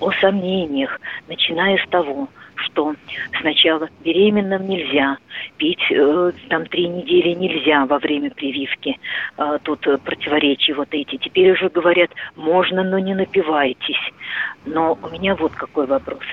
о 0.00 0.10
сомнениях, 0.20 1.00
начиная 1.28 1.78
с 1.78 1.88
того, 1.88 2.28
что 2.56 2.94
сначала 3.40 3.88
беременным 4.04 4.68
нельзя, 4.68 5.16
пить 5.56 5.82
э, 5.90 6.32
там 6.48 6.66
три 6.66 6.88
недели 6.88 7.34
нельзя 7.34 7.86
во 7.86 7.98
время 7.98 8.30
прививки, 8.30 8.98
э, 9.38 9.58
тут 9.62 9.80
противоречия 10.04 10.74
вот 10.74 10.88
эти. 10.92 11.16
Теперь 11.16 11.52
уже 11.52 11.68
говорят, 11.68 12.10
можно, 12.36 12.82
но 12.82 12.98
не 12.98 13.14
напивайтесь. 13.14 14.12
Но 14.64 14.98
у 15.00 15.08
меня 15.08 15.34
вот 15.34 15.52
какой 15.52 15.86
вопрос. 15.86 16.24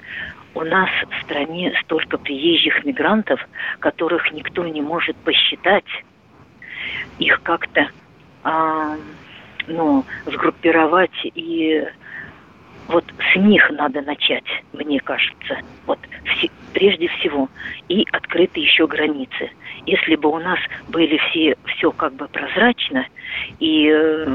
У 0.56 0.62
нас 0.62 0.90
в 1.10 1.24
стране 1.24 1.74
столько 1.84 2.18
приезжих 2.18 2.84
мигрантов, 2.84 3.40
которых 3.80 4.32
никто 4.32 4.66
не 4.66 4.82
может 4.82 5.16
посчитать, 5.18 5.86
их 7.20 7.42
как-то 7.44 7.90
а, 8.44 8.96
ну, 9.68 10.04
сгруппировать 10.26 11.12
и 11.24 11.86
вот 12.90 13.06
с 13.32 13.36
них 13.36 13.70
надо 13.70 14.02
начать, 14.02 14.44
мне 14.74 15.00
кажется. 15.00 15.60
Вот 15.86 16.00
все, 16.26 16.50
прежде 16.74 17.08
всего. 17.08 17.48
И 17.88 18.04
открыты 18.12 18.62
еще 18.62 18.88
границы. 18.88 19.52
Если 19.86 20.16
бы 20.16 20.30
у 20.30 20.40
нас 20.40 20.58
были 20.88 21.18
все, 21.30 21.56
все 21.66 21.92
как 21.92 22.14
бы 22.14 22.28
прозрачно, 22.28 23.06
и, 23.60 23.88
э, 23.88 24.26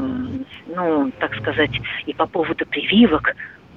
ну, 0.67 1.11
так 1.19 1.35
сказать, 1.35 1.71
и 2.05 2.13
по 2.13 2.27
поводу 2.27 2.65
прививок, 2.65 3.35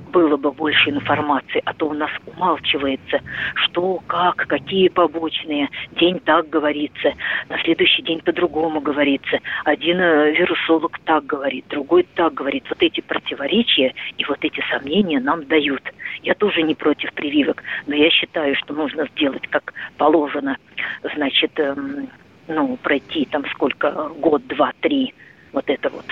было 0.08 0.36
бы 0.36 0.50
больше 0.52 0.90
информации, 0.90 1.62
а 1.64 1.74
то 1.74 1.88
у 1.88 1.92
нас 1.92 2.10
умалчивается, 2.26 3.20
что, 3.54 4.00
как, 4.06 4.36
какие 4.36 4.88
побочные. 4.88 5.68
День 5.92 6.20
так 6.20 6.48
говорится, 6.48 7.12
на 7.48 7.58
следующий 7.62 8.02
день 8.02 8.20
по-другому 8.20 8.80
говорится. 8.80 9.38
Один 9.64 10.00
э, 10.00 10.32
вирусолог 10.32 10.98
так 11.04 11.24
говорит, 11.26 11.66
другой 11.68 12.06
так 12.14 12.34
говорит. 12.34 12.64
Вот 12.68 12.82
эти 12.82 13.00
противоречия 13.00 13.94
и 14.16 14.24
вот 14.24 14.38
эти 14.42 14.62
сомнения 14.70 15.20
нам 15.20 15.44
дают. 15.46 15.82
Я 16.22 16.34
тоже 16.34 16.62
не 16.62 16.74
против 16.74 17.12
прививок, 17.12 17.62
но 17.86 17.94
я 17.94 18.10
считаю, 18.10 18.54
что 18.56 18.74
нужно 18.74 19.06
сделать 19.14 19.46
как 19.48 19.72
положено. 19.96 20.56
Значит, 21.14 21.58
эм, 21.58 22.08
ну, 22.48 22.76
пройти 22.76 23.26
там 23.26 23.44
сколько, 23.50 23.90
год, 24.18 24.46
два, 24.46 24.72
три, 24.80 25.14
вот 25.52 25.68
это 25.68 25.90
вот, 25.90 26.06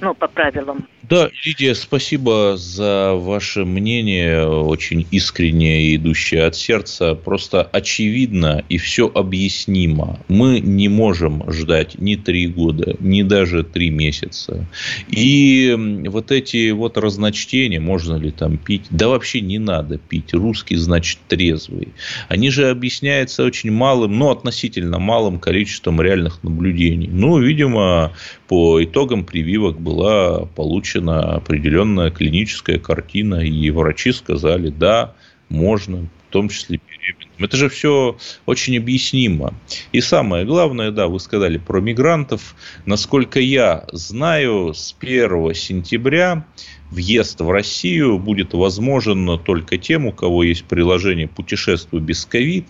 ну, 0.00 0.14
по 0.14 0.28
правилам 0.28 0.86
да, 1.08 1.30
Лидия, 1.42 1.74
спасибо 1.74 2.56
за 2.58 3.14
ваше 3.14 3.64
мнение, 3.64 4.46
очень 4.46 5.06
искреннее 5.10 5.84
и 5.84 5.96
идущее 5.96 6.44
от 6.44 6.54
сердца. 6.54 7.14
Просто 7.14 7.62
очевидно 7.62 8.62
и 8.68 8.76
все 8.76 9.10
объяснимо. 9.14 10.20
Мы 10.28 10.60
не 10.60 10.88
можем 10.88 11.50
ждать 11.50 11.98
ни 11.98 12.16
три 12.16 12.46
года, 12.46 12.94
ни 13.00 13.22
даже 13.22 13.64
три 13.64 13.88
месяца. 13.88 14.66
И 15.08 15.74
вот 16.08 16.30
эти 16.30 16.72
вот 16.72 16.98
разночтения, 16.98 17.80
можно 17.80 18.16
ли 18.16 18.30
там 18.30 18.58
пить, 18.58 18.84
да 18.90 19.08
вообще 19.08 19.40
не 19.40 19.58
надо 19.58 19.96
пить. 19.96 20.34
Русский 20.34 20.76
значит 20.76 21.20
трезвый. 21.26 21.88
Они 22.28 22.50
же 22.50 22.68
объясняются 22.68 23.44
очень 23.44 23.72
малым, 23.72 24.18
ну, 24.18 24.30
относительно 24.30 24.98
малым 24.98 25.38
количеством 25.38 26.02
реальных 26.02 26.42
наблюдений. 26.42 27.08
Ну, 27.10 27.38
видимо, 27.38 28.12
по 28.46 28.82
итогам 28.84 29.24
прививок 29.24 29.80
была 29.88 30.44
получена 30.44 31.36
определенная 31.36 32.10
клиническая 32.10 32.78
картина, 32.78 33.36
и 33.36 33.70
врачи 33.70 34.12
сказали, 34.12 34.68
да, 34.68 35.14
можно, 35.48 36.08
в 36.28 36.32
том 36.32 36.50
числе 36.50 36.78
беременным. 36.86 37.44
Это 37.44 37.56
же 37.56 37.70
все 37.70 38.18
очень 38.44 38.76
объяснимо. 38.76 39.54
И 39.92 40.02
самое 40.02 40.44
главное, 40.44 40.90
да, 40.90 41.06
вы 41.08 41.18
сказали 41.20 41.56
про 41.56 41.80
мигрантов. 41.80 42.54
Насколько 42.84 43.40
я 43.40 43.86
знаю, 43.92 44.74
с 44.74 44.94
1 45.00 45.54
сентября 45.54 46.46
въезд 46.90 47.40
в 47.40 47.50
Россию 47.50 48.18
будет 48.18 48.52
возможен 48.52 49.38
только 49.38 49.78
тем, 49.78 50.04
у 50.04 50.12
кого 50.12 50.42
есть 50.42 50.64
приложение 50.64 51.28
«Путешествую 51.28 52.02
без 52.02 52.26
ковид». 52.26 52.66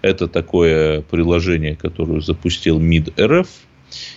Это 0.00 0.26
такое 0.26 1.02
приложение, 1.02 1.76
которое 1.76 2.22
запустил 2.22 2.78
МИД 2.78 3.20
РФ– 3.20 3.48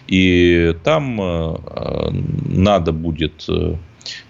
и 0.07 0.75
там 0.83 1.19
э, 1.21 2.11
надо 2.49 2.91
будет 2.91 3.45
э, 3.49 3.75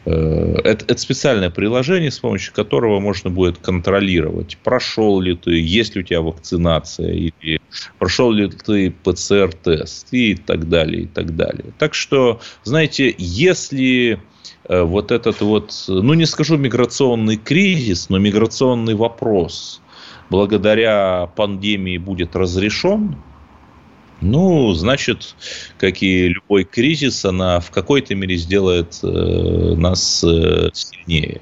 это, 0.06 0.86
это 0.86 0.98
специальное 0.98 1.50
приложение, 1.50 2.12
с 2.12 2.20
помощью 2.20 2.54
которого 2.54 3.00
можно 3.00 3.30
будет 3.30 3.58
контролировать, 3.58 4.58
прошел 4.64 5.20
ли 5.20 5.36
ты, 5.36 5.60
есть 5.60 5.96
ли 5.96 6.02
у 6.02 6.04
тебя 6.04 6.22
вакцинация, 6.22 7.12
или 7.12 7.60
прошел 8.00 8.32
ли 8.32 8.50
ты 8.50 8.92
ПЦР-тест 8.92 10.08
и 10.12 10.36
так 10.36 10.70
далее, 10.70 11.04
и 11.04 11.08
так 11.08 11.36
далее. 11.36 11.74
Так 11.78 11.94
что, 11.94 12.40
знаете, 12.64 13.14
если 13.18 14.20
э, 14.68 14.82
вот 14.82 15.12
этот 15.12 15.42
вот, 15.42 15.74
ну 15.88 16.14
не 16.14 16.26
скажу 16.26 16.58
миграционный 16.58 17.38
кризис, 17.38 18.10
но 18.10 18.18
миграционный 18.18 18.96
вопрос 18.96 19.82
благодаря 20.30 21.30
пандемии 21.36 21.98
будет 21.98 22.36
разрешен, 22.36 23.16
ну, 24.22 24.74
значит, 24.74 25.36
как 25.78 26.02
и 26.02 26.30
любой 26.30 26.64
кризис, 26.64 27.26
она 27.26 27.60
в 27.60 27.72
какой-то 27.72 28.16
мере 28.16 28.38
сделает 28.38 29.00
э, 29.04 29.08
нас 29.08 30.24
э, 30.24 30.70
сильнее. 30.74 31.42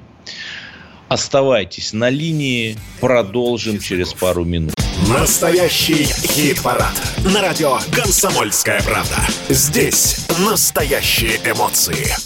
Оставайтесь 1.08 1.92
на 1.92 2.10
линии, 2.10 2.76
продолжим 3.00 3.78
через 3.78 4.12
пару 4.12 4.44
минут. 4.44 4.74
Настоящий 5.08 6.04
хит-парад 6.04 6.94
на 7.32 7.42
радио 7.42 7.78
«Комсомольская 7.92 8.80
правда». 8.82 9.16
Здесь 9.48 10.26
настоящие 10.40 11.36
эмоции. 11.44 12.16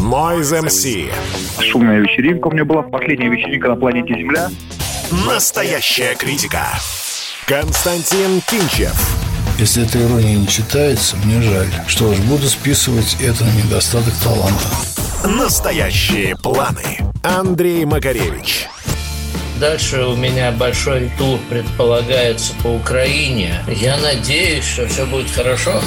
Noise 0.00 0.64
MC. 0.64 1.12
Шумная 1.60 2.00
вечеринка 2.00 2.48
у 2.48 2.52
меня 2.52 2.64
была, 2.64 2.82
последняя 2.82 3.28
вечеринка 3.28 3.68
на 3.68 3.76
планете 3.76 4.14
Земля. 4.14 4.50
Настоящая 5.26 6.14
критика. 6.14 6.66
Константин 7.46 8.40
Кинчев. 8.48 9.31
Если 9.62 9.86
эта 9.86 10.02
ирония 10.02 10.36
не 10.38 10.48
читается, 10.48 11.14
мне 11.18 11.40
жаль. 11.40 11.68
Что 11.86 12.12
ж, 12.12 12.18
буду 12.18 12.48
списывать 12.48 13.16
это 13.20 13.44
на 13.44 13.50
недостаток 13.50 14.12
таланта. 14.14 14.64
Настоящие 15.22 16.34
планы. 16.34 16.98
Андрей 17.22 17.84
Макаревич. 17.84 18.66
Дальше 19.60 20.02
у 20.02 20.16
меня 20.16 20.50
большой 20.50 21.12
тур 21.16 21.38
предполагается 21.48 22.54
по 22.64 22.74
Украине. 22.74 23.64
Я 23.68 23.98
надеюсь, 23.98 24.64
что 24.64 24.88
все 24.88 25.06
будет 25.06 25.30
хорошо. 25.30 25.80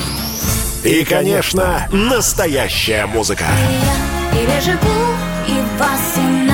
И, 0.85 1.03
конечно, 1.03 1.85
настоящая 1.91 3.05
музыка. 3.07 3.43
Я 3.43 4.39
переживу 4.39 4.77
и 5.49 5.77
вас, 5.77 6.13
и 6.15 6.45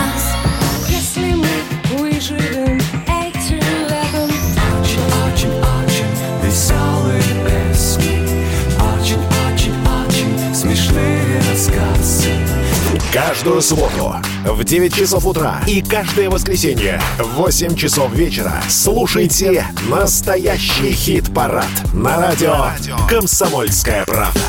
Каждую 13.27 13.61
субботу 13.61 14.15
в 14.45 14.63
9 14.63 14.95
часов 14.95 15.27
утра 15.27 15.61
и 15.67 15.83
каждое 15.83 16.27
воскресенье 16.27 16.99
в 17.19 17.35
8 17.35 17.75
часов 17.75 18.11
вечера 18.13 18.51
слушайте 18.67 19.63
настоящий 19.91 20.91
хит-парад 20.91 21.69
на 21.93 22.17
радио 22.17 22.71
«Комсомольская 23.07 24.05
правда». 24.05 24.41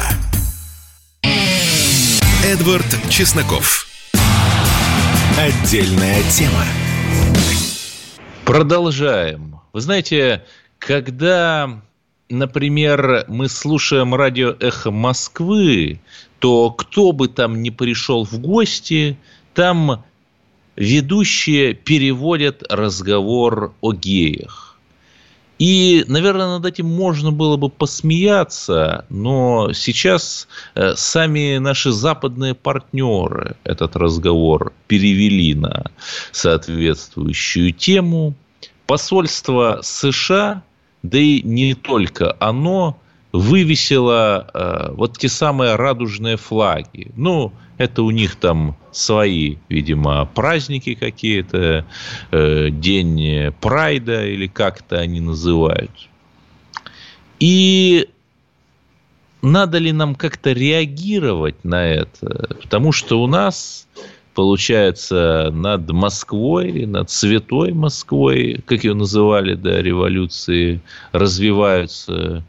Эдвард 2.47 2.87
Чесноков. 3.11 3.87
Отдельная 5.39 6.23
тема. 6.31 6.65
Продолжаем. 8.47 9.61
Вы 9.75 9.83
знаете, 9.83 10.47
когда, 10.79 11.83
например, 12.33 13.25
мы 13.29 13.49
слушаем 13.49 14.15
радио 14.15 14.57
«Эхо 14.59 14.91
Москвы», 14.91 16.01
то 16.39 16.71
кто 16.71 17.13
бы 17.13 17.29
там 17.29 17.63
ни 17.63 17.71
пришел 17.71 18.25
в 18.25 18.41
гости, 18.41 19.17
там 19.55 20.03
ведущие 20.77 21.75
переводят 21.75 22.65
разговор 22.69 23.75
о 23.81 23.93
геях. 23.93 24.79
И, 25.59 26.05
наверное, 26.09 26.59
над 26.59 26.67
этим 26.67 26.87
можно 26.87 27.31
было 27.31 27.57
бы 27.57 27.69
посмеяться, 27.69 29.05
но 29.11 29.73
сейчас 29.73 30.49
э, 30.75 30.95
сами 30.97 31.59
наши 31.59 31.93
западные 31.93 32.55
партнеры 32.55 33.55
этот 33.63 33.95
разговор 33.95 34.73
перевели 34.89 35.55
на 35.55 35.85
соответствующую 36.33 37.73
тему. 37.73 38.35
Посольство 38.89 39.79
США, 39.83 40.65
да 41.03 41.19
и 41.19 41.43
не 41.43 41.75
только 41.75 42.37
оно, 42.41 42.99
вывесило 43.33 44.47
э, 44.53 44.93
вот 44.93 45.19
те 45.19 45.29
самые 45.29 45.77
радужные 45.77 46.37
флаги. 46.37 47.11
Ну, 47.17 47.53
это 47.79 48.03
у 48.03 48.11
них 48.11 48.37
там 48.37 48.77
свои, 48.91 49.57
видимо, 49.69 50.27
праздники 50.27 50.95
какие-то, 50.95 51.87
э, 52.31 52.69
день 52.71 53.53
прайда 53.61 54.27
или 54.27 54.47
как-то 54.47 54.99
они 54.99 55.21
называют. 55.21 56.09
И 57.41 58.09
надо 59.41 59.79
ли 59.79 59.93
нам 59.93 60.15
как-то 60.15 60.53
реагировать 60.53 61.65
на 61.65 61.87
это? 61.87 62.57
Потому 62.63 62.93
что 62.93 63.21
у 63.21 63.27
нас 63.27 63.89
получается, 64.35 65.51
над 65.53 65.91
Москвой, 65.91 66.87
над 66.87 67.11
Святой 67.11 67.73
Москвой, 67.73 68.61
как 68.67 68.85
ее 68.85 68.95
называли 68.95 69.55
до 69.55 69.81
революции, 69.81 70.81
развиваются 71.13 72.45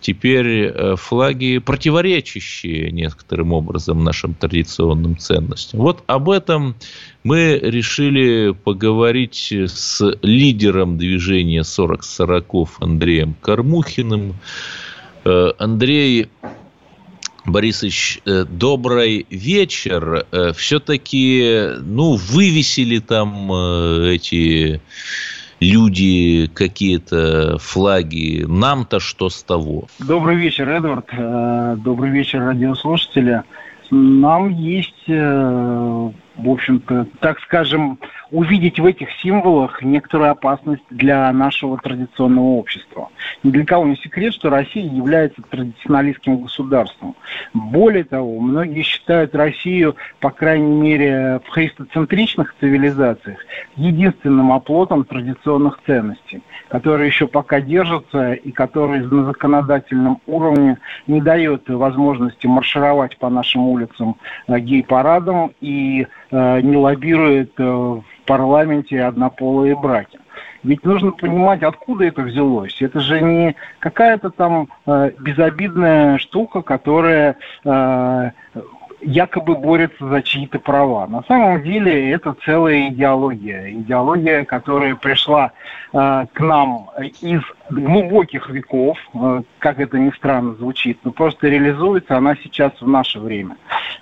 теперь 0.00 0.66
э, 0.66 0.96
флаги, 0.96 1.58
противоречащие 1.58 2.92
некоторым 2.92 3.52
образом 3.52 4.04
нашим 4.04 4.34
традиционным 4.34 5.18
ценностям. 5.18 5.80
Вот 5.80 6.04
об 6.06 6.30
этом 6.30 6.76
мы 7.24 7.58
решили 7.60 8.52
поговорить 8.52 9.52
с 9.52 10.00
лидером 10.22 10.96
движения 10.96 11.62
40-40 11.62 12.68
Андреем 12.80 13.34
Кормухиным. 13.40 14.34
Э, 15.24 15.52
Андрей 15.58 16.28
Борисович, 17.46 18.20
э, 18.24 18.44
добрый 18.44 19.26
вечер. 19.30 20.26
Все-таки, 20.54 21.70
ну, 21.80 22.16
вывесили 22.16 22.98
там 22.98 23.52
эти 23.52 24.80
люди 25.60 26.50
какие-то 26.52 27.58
флаги. 27.58 28.44
Нам-то 28.46 29.00
что 29.00 29.28
с 29.30 29.42
того? 29.42 29.86
Добрый 29.98 30.36
вечер, 30.36 30.68
Эдвард. 30.68 31.06
Э, 31.12 31.76
добрый 31.78 32.10
вечер, 32.10 32.40
радиослушатели. 32.40 33.42
Нам 33.90 34.50
есть, 34.50 35.04
э, 35.06 36.10
в 36.36 36.50
общем-то, 36.50 37.06
так 37.20 37.40
скажем, 37.40 37.98
увидеть 38.30 38.78
в 38.78 38.84
этих 38.84 39.08
символах 39.22 39.82
некоторую 39.82 40.30
опасность 40.30 40.82
для 40.90 41.32
нашего 41.32 41.78
традиционного 41.78 42.58
общества. 42.58 43.08
Ни 43.42 43.50
для 43.50 43.64
кого 43.64 43.86
не 43.86 43.96
секрет, 43.96 44.34
что 44.34 44.50
Россия 44.50 44.84
является 44.84 45.42
традиционалистским 45.42 46.42
государством. 46.42 47.14
Более 47.54 48.04
того, 48.04 48.38
многие 48.40 48.82
считают 48.82 49.34
Россию, 49.34 49.96
по 50.20 50.30
крайней 50.30 50.74
мере, 50.74 51.40
в 51.44 51.48
христоцентричных 51.48 52.54
цивилизациях, 52.60 53.38
единственным 53.76 54.52
оплотом 54.52 55.04
традиционных 55.04 55.80
ценностей, 55.86 56.42
которые 56.68 57.06
еще 57.06 57.26
пока 57.26 57.60
держатся 57.60 58.32
и 58.32 58.50
которые 58.50 59.02
на 59.02 59.24
законодательном 59.24 60.20
уровне 60.26 60.78
не 61.06 61.20
дают 61.20 61.68
возможности 61.68 62.46
маршировать 62.46 63.16
по 63.18 63.30
нашим 63.30 63.68
улицам 63.68 64.16
э, 64.48 64.58
гей-парадам 64.58 65.52
и 65.60 66.06
не 66.30 66.76
лоббирует 66.76 67.52
э, 67.58 67.62
в 67.62 68.04
парламенте 68.26 69.02
однополые 69.02 69.76
браки. 69.76 70.18
Ведь 70.62 70.84
нужно 70.84 71.12
понимать, 71.12 71.62
откуда 71.62 72.04
это 72.04 72.22
взялось. 72.22 72.76
Это 72.80 72.98
же 72.98 73.20
не 73.20 73.54
какая-то 73.78 74.30
там 74.30 74.68
э, 74.86 75.12
безобидная 75.20 76.18
штука, 76.18 76.62
которая 76.62 77.36
э, 77.64 78.30
якобы 79.00 79.56
борется 79.56 80.06
за 80.08 80.22
чьи-то 80.22 80.58
права. 80.58 81.06
На 81.06 81.22
самом 81.24 81.62
деле 81.62 82.10
это 82.10 82.34
целая 82.44 82.88
идеология. 82.88 83.70
Идеология, 83.70 84.44
которая 84.44 84.94
пришла 84.94 85.52
э, 85.92 86.26
к 86.32 86.40
нам 86.40 86.90
из 87.20 87.42
глубоких 87.70 88.48
веков, 88.48 88.98
э, 89.14 89.42
как 89.58 89.80
это 89.80 89.98
ни 89.98 90.10
странно 90.10 90.54
звучит, 90.54 90.98
но 91.04 91.12
просто 91.12 91.48
реализуется 91.48 92.16
она 92.16 92.36
сейчас 92.36 92.72
в 92.80 92.88
наше 92.88 93.20
время. 93.20 93.56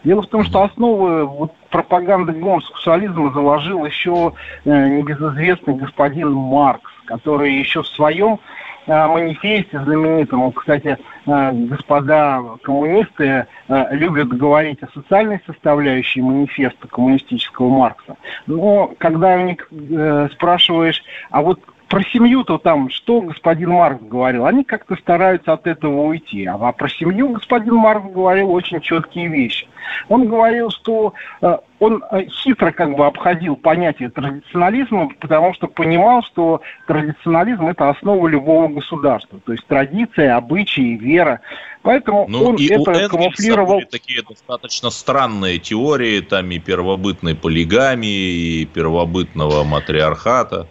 Дело 0.04 0.22
в 0.22 0.26
том, 0.26 0.44
что 0.44 0.62
основы 0.62 1.24
вот, 1.24 1.52
пропаганды 1.70 2.32
гомосексуализма 2.32 3.32
заложил 3.32 3.84
еще 3.84 4.32
э, 4.64 4.88
небезызвестный 4.88 5.74
господин 5.74 6.32
Маркс, 6.32 6.90
который 7.06 7.54
еще 7.54 7.82
в 7.82 7.88
своем 7.88 8.38
э, 8.86 9.06
манифесте 9.06 9.80
знаменитом, 9.80 10.52
кстати, 10.52 10.88
э, 10.88 10.96
господа 11.26 12.42
коммунисты 12.62 13.46
э, 13.68 13.96
любят 13.96 14.28
говорить 14.28 14.82
о 14.82 14.88
социальной 14.88 15.40
составляющей 15.46 16.22
манифеста 16.22 16.88
коммунистического 16.88 17.68
Маркса. 17.68 18.16
Но 18.46 18.92
когда 18.98 19.36
у 19.36 19.44
них 19.44 19.68
э, 19.70 20.28
спрашиваешь, 20.32 21.02
а 21.30 21.42
вот 21.42 21.60
про 21.94 22.02
семью-то 22.02 22.58
там, 22.58 22.90
что 22.90 23.20
господин 23.20 23.70
Маркс 23.70 24.02
говорил, 24.02 24.46
они 24.46 24.64
как-то 24.64 24.96
стараются 24.96 25.52
от 25.52 25.68
этого 25.68 26.06
уйти. 26.06 26.44
А 26.44 26.72
про 26.72 26.88
семью 26.88 27.28
господин 27.28 27.74
Маркс 27.74 28.12
говорил 28.12 28.50
очень 28.50 28.80
четкие 28.80 29.28
вещи. 29.28 29.68
Он 30.08 30.26
говорил, 30.26 30.70
что 30.70 31.14
э, 31.40 31.56
он 31.78 32.02
э, 32.10 32.24
хитро 32.26 32.72
как 32.72 32.96
бы 32.96 33.06
обходил 33.06 33.54
понятие 33.54 34.10
традиционализма, 34.10 35.08
потому 35.20 35.54
что 35.54 35.68
понимал, 35.68 36.24
что 36.24 36.62
традиционализм– 36.88 37.64
это 37.68 37.88
основа 37.88 38.26
любого 38.26 38.66
государства. 38.66 39.38
То 39.46 39.52
есть 39.52 39.64
традиция, 39.68 40.34
обычаи, 40.34 40.96
вера. 40.96 41.42
Поэтому 41.82 42.26
ну, 42.28 42.42
он 42.42 42.56
и 42.56 42.66
это 42.66 42.90
у 42.90 43.08
камуфлировал. 43.08 43.76
Были 43.76 43.84
такие 43.84 44.22
достаточно 44.28 44.90
странные 44.90 45.60
теории, 45.60 46.18
там 46.22 46.50
и 46.50 46.58
первобытной 46.58 47.36
полигамии, 47.36 48.62
и 48.62 48.64
первобытного 48.64 49.62
матриархата. 49.62 50.66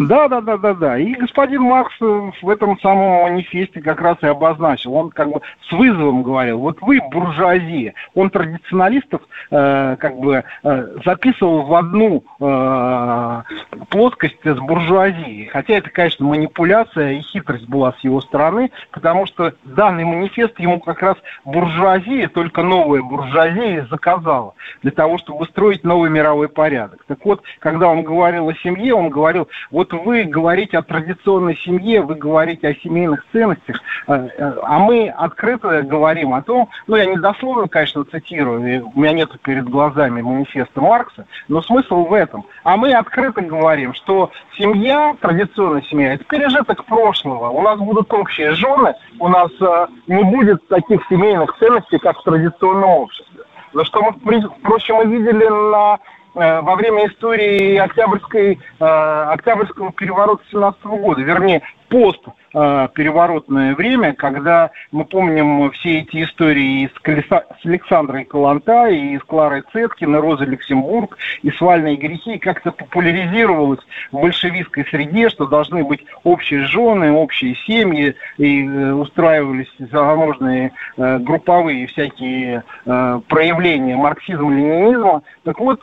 Да, 0.00 0.28
да, 0.28 0.40
да, 0.40 0.56
да, 0.56 0.72
да. 0.72 0.98
И 0.98 1.12
господин 1.12 1.62
Маркс 1.62 1.94
э, 2.00 2.30
в 2.40 2.48
этом 2.48 2.78
самом 2.80 3.24
манифесте 3.24 3.82
как 3.82 4.00
раз 4.00 4.16
и 4.22 4.26
обозначил. 4.26 4.94
Он 4.94 5.10
как 5.10 5.30
бы 5.30 5.42
с 5.68 5.72
вызовом 5.72 6.22
говорил, 6.22 6.58
вот 6.58 6.80
вы 6.80 7.00
буржуазия. 7.10 7.92
Он 8.14 8.30
традиционалистов 8.30 9.20
э, 9.50 9.96
как 9.98 10.16
бы 10.16 10.42
э, 10.62 10.96
записывал 11.04 11.64
в 11.64 11.74
одну 11.74 12.24
э, 12.40 13.42
плоскость 13.90 14.38
с 14.42 14.58
буржуазией. 14.58 15.48
Хотя 15.48 15.74
это, 15.74 15.90
конечно, 15.90 16.24
манипуляция 16.24 17.12
и 17.12 17.20
хитрость 17.20 17.68
была 17.68 17.92
с 17.92 18.00
его 18.02 18.22
стороны, 18.22 18.70
потому 18.92 19.26
что 19.26 19.52
данный 19.64 20.04
манифест 20.04 20.58
ему 20.60 20.80
как 20.80 21.02
раз 21.02 21.16
буржуазия, 21.44 22.28
только 22.28 22.62
новая 22.62 23.02
буржуазия 23.02 23.86
заказала 23.90 24.54
для 24.82 24.92
того, 24.92 25.18
чтобы 25.18 25.44
строить 25.44 25.84
новый 25.84 26.08
мировой 26.08 26.48
порядок. 26.48 27.04
Так 27.06 27.18
вот, 27.26 27.42
когда 27.58 27.88
он 27.88 28.02
говорил 28.02 28.48
о 28.48 28.54
семье, 28.54 28.94
он 28.94 29.10
говорил, 29.10 29.48
вот 29.70 29.89
вы 29.92 30.24
говорите 30.24 30.78
о 30.78 30.82
традиционной 30.82 31.56
семье, 31.56 32.02
вы 32.02 32.14
говорите 32.14 32.68
о 32.68 32.74
семейных 32.74 33.24
ценностях, 33.32 33.80
э, 34.06 34.12
э, 34.14 34.52
а 34.62 34.78
мы 34.78 35.08
открыто 35.08 35.82
говорим 35.82 36.34
о 36.34 36.42
том, 36.42 36.68
ну, 36.86 36.96
я 36.96 37.06
не 37.06 37.16
дословно, 37.16 37.68
конечно, 37.68 38.04
цитирую, 38.04 38.90
у 38.94 39.00
меня 39.00 39.12
нет 39.12 39.30
перед 39.42 39.68
глазами 39.68 40.22
манифеста 40.22 40.80
Маркса, 40.80 41.26
но 41.48 41.62
смысл 41.62 42.04
в 42.04 42.12
этом. 42.12 42.44
А 42.64 42.76
мы 42.76 42.92
открыто 42.92 43.40
говорим, 43.40 43.94
что 43.94 44.30
семья, 44.56 45.14
традиционная 45.20 45.82
семья, 45.82 46.14
это 46.14 46.24
пережиток 46.24 46.84
прошлого. 46.84 47.48
У 47.50 47.62
нас 47.62 47.78
будут 47.78 48.12
общие 48.12 48.52
жены, 48.52 48.94
у 49.18 49.28
нас 49.28 49.50
э, 49.60 49.86
не 50.06 50.24
будет 50.24 50.66
таких 50.68 51.00
семейных 51.08 51.56
ценностей, 51.58 51.98
как 51.98 52.18
в 52.18 52.22
традиционном 52.22 52.90
обществе. 52.90 53.44
За 53.72 53.84
что 53.84 54.02
мы, 54.02 54.40
впрочем, 54.40 54.96
мы 54.96 55.04
видели 55.06 55.46
на 55.46 55.98
во 56.34 56.76
время 56.76 57.06
истории 57.08 57.76
Октябрьской, 57.76 58.58
э, 58.78 58.84
Октябрьского 58.84 59.92
переворота 59.92 60.42
17 60.50 60.84
года. 60.84 61.22
Вернее, 61.22 61.62
пост 61.90 62.20
э, 62.54 62.88
переворотное 62.94 63.74
время, 63.74 64.14
когда 64.14 64.70
мы 64.92 65.04
помним 65.04 65.70
все 65.72 65.98
эти 66.00 66.22
истории 66.22 66.88
с, 66.94 66.98
Колеса, 67.00 67.44
с 67.60 67.66
Александрой 67.66 68.24
Каланта, 68.24 68.88
и 68.88 69.18
с 69.18 69.22
Кларой 69.24 69.64
Цеткиной, 69.72 70.20
Розой 70.20 70.46
Люксембург, 70.46 71.18
и 71.42 71.50
свальные 71.50 71.96
грехи, 71.96 72.38
как-то 72.38 72.70
популяризировалось 72.70 73.80
в 74.12 74.20
большевистской 74.20 74.86
среде, 74.86 75.28
что 75.28 75.46
должны 75.46 75.84
быть 75.84 76.04
общие 76.22 76.64
жены, 76.66 77.12
общие 77.12 77.56
семьи, 77.66 78.14
и 78.38 78.66
э, 78.66 78.92
устраивались 78.92 79.72
возможные 79.78 80.72
э, 80.96 81.18
групповые 81.18 81.86
всякие 81.88 82.62
проявления 82.84 83.96
марксизма-ленинизма. 83.96 85.22
Так 85.44 85.58
вот, 85.58 85.80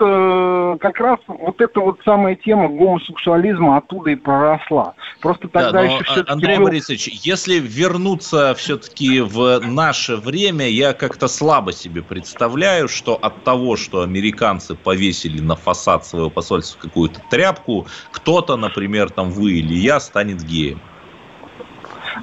как 0.79 0.99
раз 0.99 1.19
вот 1.27 1.59
эта 1.59 1.79
вот 1.79 1.99
самая 2.05 2.35
тема 2.35 2.69
гомосексуализма 2.69 3.77
оттуда 3.77 4.11
и 4.11 4.15
проросла. 4.15 4.93
Просто 5.21 5.47
тогда 5.47 5.71
да, 5.71 5.81
еще 5.83 5.96
Андрей. 6.27 6.57
Борисович, 6.57 7.07
если 7.07 7.59
вернуться 7.59 8.53
все-таки 8.55 9.21
в 9.21 9.59
наше 9.59 10.15
время, 10.15 10.67
я 10.67 10.93
как-то 10.93 11.27
слабо 11.27 11.73
себе 11.73 12.01
представляю, 12.01 12.87
что 12.87 13.15
от 13.15 13.43
того, 13.43 13.75
что 13.77 14.01
американцы 14.01 14.75
повесили 14.75 15.41
на 15.41 15.55
фасад 15.55 16.05
своего 16.05 16.29
посольства 16.29 16.79
какую-то 16.79 17.21
тряпку, 17.29 17.87
кто-то, 18.11 18.57
например, 18.57 19.09
там 19.09 19.31
вы 19.31 19.53
или 19.53 19.73
я, 19.73 19.99
станет 19.99 20.43
геем. 20.43 20.79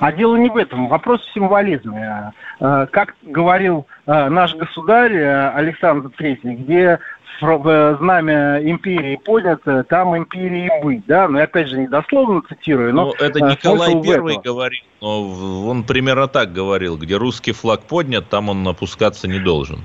А 0.01 0.13
дело 0.13 0.37
не 0.37 0.51
в 0.51 0.57
этом, 0.57 0.89
вопрос 0.89 1.21
в 1.21 1.33
символизме. 1.33 2.33
Э, 2.61 2.87
как 2.91 3.15
говорил 3.23 3.87
э, 4.07 4.29
наш 4.29 4.55
государь 4.55 5.15
э, 5.15 5.51
Александр 5.51 6.11
III, 6.19 6.39
где 6.43 6.99
знамя 7.41 8.61
империи 8.63 9.17
поднято, 9.17 9.85
там 9.85 10.17
империи 10.17 10.71
быть, 10.83 11.05
да, 11.07 11.29
но 11.29 11.39
я 11.39 11.45
опять 11.45 11.69
же 11.69 11.79
не 11.79 11.89
дословно 11.89 12.43
цитирую, 12.49 12.95
но... 12.95 13.07
Ну, 13.07 13.13
это 13.19 13.41
Николай 13.41 14.01
Первый 14.03 14.39
говорил, 14.39 14.83
но 15.01 15.69
он 15.69 15.85
примерно 15.85 16.29
так 16.29 16.53
говорил, 16.53 16.97
где 16.97 17.17
русский 17.17 17.53
флаг 17.53 17.83
поднят, 17.83 18.29
там 18.29 18.49
он 18.49 18.67
опускаться 18.67 19.29
не 19.29 19.39
должен. 19.39 19.81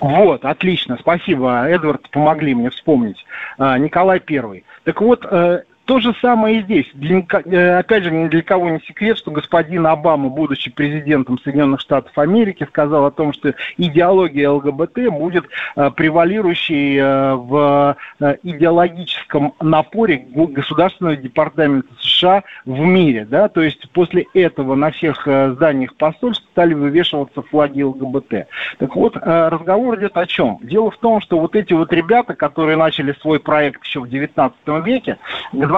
Вот, 0.00 0.44
отлично, 0.44 0.96
спасибо, 1.00 1.68
Эдвард, 1.68 2.08
помогли 2.10 2.54
мне 2.54 2.70
вспомнить. 2.70 3.24
Николай 3.58 4.20
Первый. 4.20 4.64
Так 4.84 5.00
вот, 5.00 5.26
то 5.88 6.00
же 6.00 6.14
самое 6.20 6.58
и 6.58 6.62
здесь. 6.64 6.86
Для, 6.92 7.24
э, 7.46 7.78
опять 7.78 8.04
же, 8.04 8.10
ни 8.10 8.28
для 8.28 8.42
кого 8.42 8.68
не 8.68 8.78
секрет, 8.80 9.16
что 9.16 9.30
господин 9.30 9.86
Обама, 9.86 10.28
будучи 10.28 10.70
президентом 10.70 11.38
Соединенных 11.38 11.80
Штатов 11.80 12.12
Америки, 12.18 12.66
сказал 12.68 13.06
о 13.06 13.10
том, 13.10 13.32
что 13.32 13.54
идеология 13.78 14.50
ЛГБТ 14.50 15.08
будет 15.10 15.46
э, 15.76 15.90
превалирующей 15.90 16.98
э, 16.98 17.34
в 17.36 17.96
идеологическом 18.42 19.54
напоре 19.62 20.26
Государственного 20.28 21.16
департамента 21.16 21.88
США 22.00 22.42
в 22.66 22.78
мире. 22.80 23.24
Да? 23.24 23.48
То 23.48 23.62
есть 23.62 23.88
после 23.92 24.26
этого 24.34 24.74
на 24.74 24.90
всех 24.90 25.26
зданиях 25.26 25.94
посольств 25.94 26.44
стали 26.52 26.74
вывешиваться 26.74 27.40
флаги 27.40 27.80
ЛГБТ. 27.80 28.46
Так 28.78 28.94
вот, 28.94 29.16
разговор 29.16 29.98
идет 29.98 30.16
о 30.18 30.26
чем? 30.26 30.58
Дело 30.60 30.90
в 30.90 30.98
том, 30.98 31.22
что 31.22 31.38
вот 31.38 31.56
эти 31.56 31.72
вот 31.72 31.92
ребята, 31.92 32.34
которые 32.34 32.76
начали 32.76 33.12
свой 33.22 33.40
проект 33.40 33.84
еще 33.84 34.00
в 34.00 34.08
19 34.08 34.54
веке, 34.84 35.16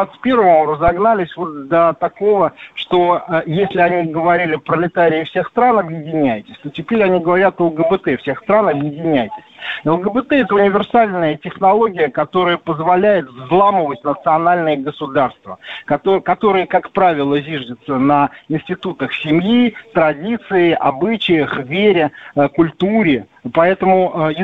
21-му 0.02 0.66
разогнались 0.66 1.36
вот 1.36 1.68
до 1.68 1.94
такого, 1.98 2.52
что 2.74 3.22
э, 3.28 3.42
если 3.46 3.80
они 3.80 4.12
говорили 4.12 4.56
пролетарии 4.56 5.24
всех 5.24 5.48
стран, 5.48 5.78
объединяйтесь, 5.78 6.56
то 6.62 6.70
теперь 6.70 7.02
они 7.02 7.20
говорят 7.20 7.60
ЛГБТ 7.60 8.20
всех 8.20 8.40
стран, 8.40 8.68
объединяйтесь. 8.68 9.44
ЛГБТ– 9.84 10.26
это 10.32 10.54
универсальная 10.54 11.36
технология, 11.36 12.08
которая 12.08 12.56
позволяет 12.56 13.28
взламывать 13.28 14.02
национальные 14.04 14.76
государства, 14.78 15.58
которые, 15.84 16.22
которые 16.22 16.66
как 16.66 16.90
правило, 16.90 17.40
зиждятся 17.40 17.98
на 17.98 18.30
институтах 18.48 19.12
семьи, 19.14 19.74
традиции, 19.92 20.72
обычаях, 20.72 21.58
вере, 21.58 22.10
э, 22.34 22.48
культуре, 22.48 23.26
поэтому 23.52 24.28
э, 24.30 24.34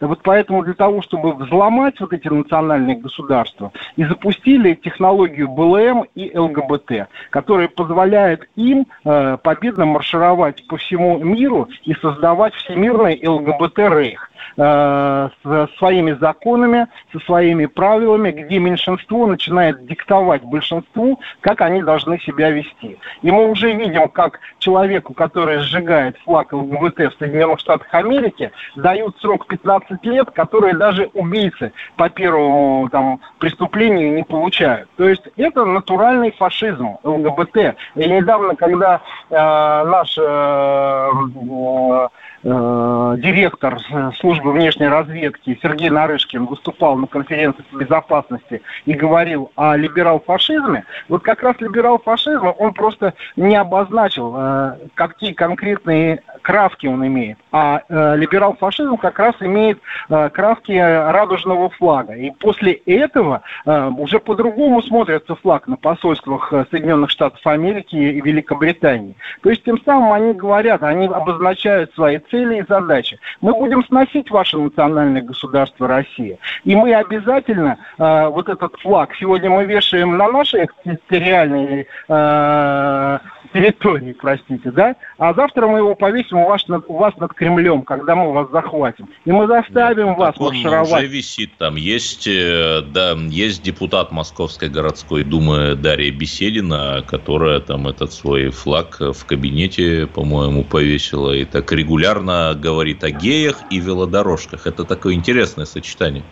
языке. 0.00 0.06
Вот 0.06 0.20
поэтому 0.22 0.62
для 0.64 0.74
того, 0.74 1.02
чтобы 1.02 1.34
взломать 1.34 2.00
вот 2.00 2.12
эти 2.12 2.28
национальные 2.28 2.96
государства, 2.96 3.72
и 3.96 4.04
запустили 4.04 4.74
технологию 4.74 5.48
БЛМ 5.48 6.06
и 6.14 6.36
ЛГБТ, 6.36 7.08
которая 7.30 7.68
позволяет 7.68 8.48
им 8.56 8.86
э, 9.04 9.36
победно 9.42 9.86
маршировать 9.86 10.66
по 10.68 10.76
всему 10.76 11.18
миру 11.18 11.68
и 11.84 11.94
создавать 11.94 12.54
всемирный 12.54 13.20
ЛГБТ-рейх. 13.26 14.30
Э, 14.56 15.28
со 15.42 15.68
своими 15.78 16.12
законами, 16.12 16.86
со 17.12 17.20
своими 17.20 17.66
правилами, 17.66 18.30
где 18.30 18.58
меньшинство 18.58 19.26
начинает 19.26 19.86
диктовать 19.86 20.42
большинству, 20.42 21.20
как 21.40 21.60
они 21.60 21.82
должны 21.82 22.18
себя 22.20 22.50
вести. 22.50 22.98
И 23.22 23.30
мы 23.30 23.48
уже 23.50 23.72
видим, 23.72 24.08
как 24.08 24.40
человеку, 24.58 25.14
который 25.14 25.58
сжигает 25.58 26.16
флаг 26.24 26.52
ЛГБТ 26.52 26.98
в 26.98 27.18
Соединенных 27.18 27.60
Штатах 27.60 27.86
Америки, 27.92 28.50
дают 28.76 29.16
срок 29.20 29.46
15 29.46 30.04
лет, 30.04 30.30
которые 30.32 30.74
даже 30.74 31.10
убийцы 31.14 31.72
по 31.96 32.08
первому 32.08 32.88
там, 32.90 33.20
преступлению 33.38 34.14
не 34.14 34.24
получают. 34.24 34.88
То 34.96 35.08
есть 35.08 35.28
это 35.36 35.64
натуральный 35.64 36.32
фашизм 36.32 36.98
ЛГБТ. 37.02 37.76
И 37.94 38.08
недавно, 38.08 38.56
когда 38.56 39.00
э, 39.30 39.34
наш 39.34 40.16
э, 40.18 42.08
э, 42.42 43.14
директор 43.18 43.78
службы 44.20 44.52
внешней 44.52 44.88
разведки 44.88 45.58
Сергей 45.62 45.90
Нарышкин 45.90 46.46
выступал 46.46 46.96
на 46.96 47.06
конференции 47.06 47.62
по 47.70 47.76
безопасности 47.76 48.62
и 48.86 48.92
говорил 48.92 49.50
о 49.56 49.76
либерал-фашизме, 49.76 50.84
вот 51.08 51.22
как 51.22 51.42
раз 51.42 51.56
либерал-фашизм 51.60 52.52
он 52.58 52.72
просто 52.74 53.14
не 53.36 53.56
обозначил, 53.56 54.34
э, 54.36 54.76
какие 54.94 55.32
конкретные 55.32 56.22
кравки 56.42 56.86
он 56.86 57.06
имеет. 57.06 57.38
А 57.52 57.82
э, 57.88 58.16
либерал-фашизм 58.16 58.96
как 58.96 59.18
раз 59.18 59.34
имеет 59.40 59.80
э, 60.08 60.30
кравки 60.30 60.72
радужного 60.72 61.70
флага. 61.70 62.14
И 62.14 62.30
после 62.30 62.72
этого 62.72 63.42
э, 63.64 63.88
уже 63.88 64.18
по-другому 64.18 64.82
смотрится 64.82 65.34
флаг 65.36 65.66
на 65.66 65.76
посольствах 65.76 66.52
э, 66.52 66.64
Соединенных 66.70 67.10
Штатов 67.10 67.40
Америки 67.46 67.96
и 67.96 68.20
Великобритании. 68.20 69.14
То 69.42 69.50
есть 69.50 69.64
тем 69.64 69.80
самым 69.84 70.12
они 70.12 70.32
говорят, 70.32 70.82
они 70.82 71.06
обозначают 71.06 71.92
свои 71.94 72.18
цели 72.30 72.60
и 72.60 72.64
задачи. 72.68 73.18
Мы 73.40 73.52
будем 73.52 73.84
сносить 73.84 74.30
ваше 74.30 74.58
национальное 74.58 75.22
государство 75.22 75.88
Россия. 75.88 76.38
И 76.64 76.74
мы 76.74 76.94
обязательно 76.94 77.78
э, 77.98 78.28
вот 78.28 78.48
этот 78.48 78.74
флаг 78.80 79.14
сегодня 79.18 79.50
мы 79.50 79.64
вешаем 79.64 80.16
на 80.16 80.28
нашей 80.28 80.64
экстерриtoriальной 80.64 81.86
э, 82.08 83.18
территории, 83.52 84.12
простите, 84.12 84.70
да, 84.70 84.96
а 85.18 85.34
завтра 85.34 85.66
мы 85.66 85.78
его 85.78 85.94
повесим 85.94 86.38
у 86.38 86.48
вас, 86.48 86.66
над, 86.68 86.84
у 86.88 86.96
вас 86.96 87.16
над 87.16 87.32
Кремлем, 87.34 87.82
когда 87.82 88.14
мы 88.14 88.32
вас 88.32 88.50
захватим. 88.50 89.08
И 89.24 89.32
мы 89.32 89.46
заставим 89.46 90.08
Нет, 90.08 90.18
вас 90.18 90.34
он 90.38 90.54
маршировать. 90.54 90.92
уже 90.92 91.06
висит 91.06 91.50
там. 91.58 91.76
Есть, 91.76 92.26
э, 92.26 92.82
да, 92.82 93.12
есть 93.12 93.62
депутат 93.62 94.12
Московской 94.12 94.68
городской 94.68 95.24
думы 95.24 95.74
Дарья 95.74 96.12
Беседина, 96.12 97.02
которая 97.06 97.60
там 97.60 97.88
этот 97.88 98.12
свой 98.12 98.50
флаг 98.50 98.98
в 99.00 99.24
кабинете, 99.24 100.06
по-моему, 100.06 100.64
повесила 100.64 101.32
и 101.32 101.44
так 101.44 101.70
регулярно 101.72 102.17
говорит 102.20 103.04
о 103.04 103.10
геях 103.10 103.62
и 103.70 103.78
велодорожках. 103.78 104.66
Это 104.66 104.84
такое 104.84 105.14
интересное 105.14 105.64
сочетание. 105.64 106.24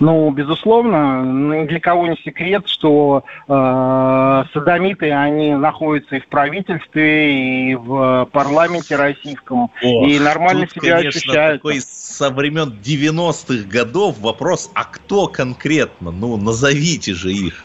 Ну, 0.00 0.30
безусловно, 0.30 1.22
ни 1.24 1.66
для 1.66 1.80
кого 1.80 2.06
не 2.06 2.16
секрет, 2.16 2.68
что 2.68 3.24
э, 3.46 4.44
садомиты, 4.52 5.10
они 5.12 5.54
находятся 5.54 6.16
и 6.16 6.20
в 6.20 6.26
правительстве, 6.26 7.70
и 7.70 7.74
в 7.74 8.28
парламенте 8.32 8.96
российском, 8.96 9.70
О, 9.82 10.06
и 10.06 10.18
нормально 10.18 10.66
тут, 10.66 10.82
себя 10.82 10.96
конечно, 10.96 11.18
ощущают. 11.18 11.62
Такой 11.62 11.80
со 11.80 12.30
времен 12.30 12.76
90-х 12.82 13.68
годов 13.68 14.18
вопрос, 14.18 14.70
а 14.74 14.84
кто 14.84 15.26
конкретно? 15.28 16.10
Ну, 16.10 16.36
назовите 16.36 17.14
же 17.14 17.32
их. 17.32 17.64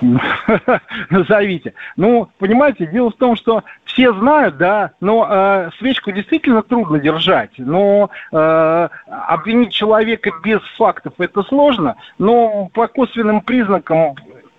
назовите. 1.10 1.74
Ну, 1.96 2.28
понимаете, 2.38 2.86
дело 2.86 3.10
в 3.10 3.16
том, 3.16 3.36
что 3.36 3.64
все 3.84 4.12
знают, 4.12 4.56
да, 4.56 4.92
но 5.00 5.26
э, 5.28 5.70
свечку 5.78 6.12
действительно 6.12 6.62
трудно 6.62 6.98
держать. 6.98 7.52
Но 7.58 8.10
э, 8.32 8.88
обвинить 9.08 9.72
человека 9.72 10.30
без 10.42 10.60
фактов 10.76 11.14
это 11.18 11.42
сложно, 11.42 11.96
но 12.18 12.68
по 12.72 12.86
косвенным 12.86 13.40
признакам 13.40 14.14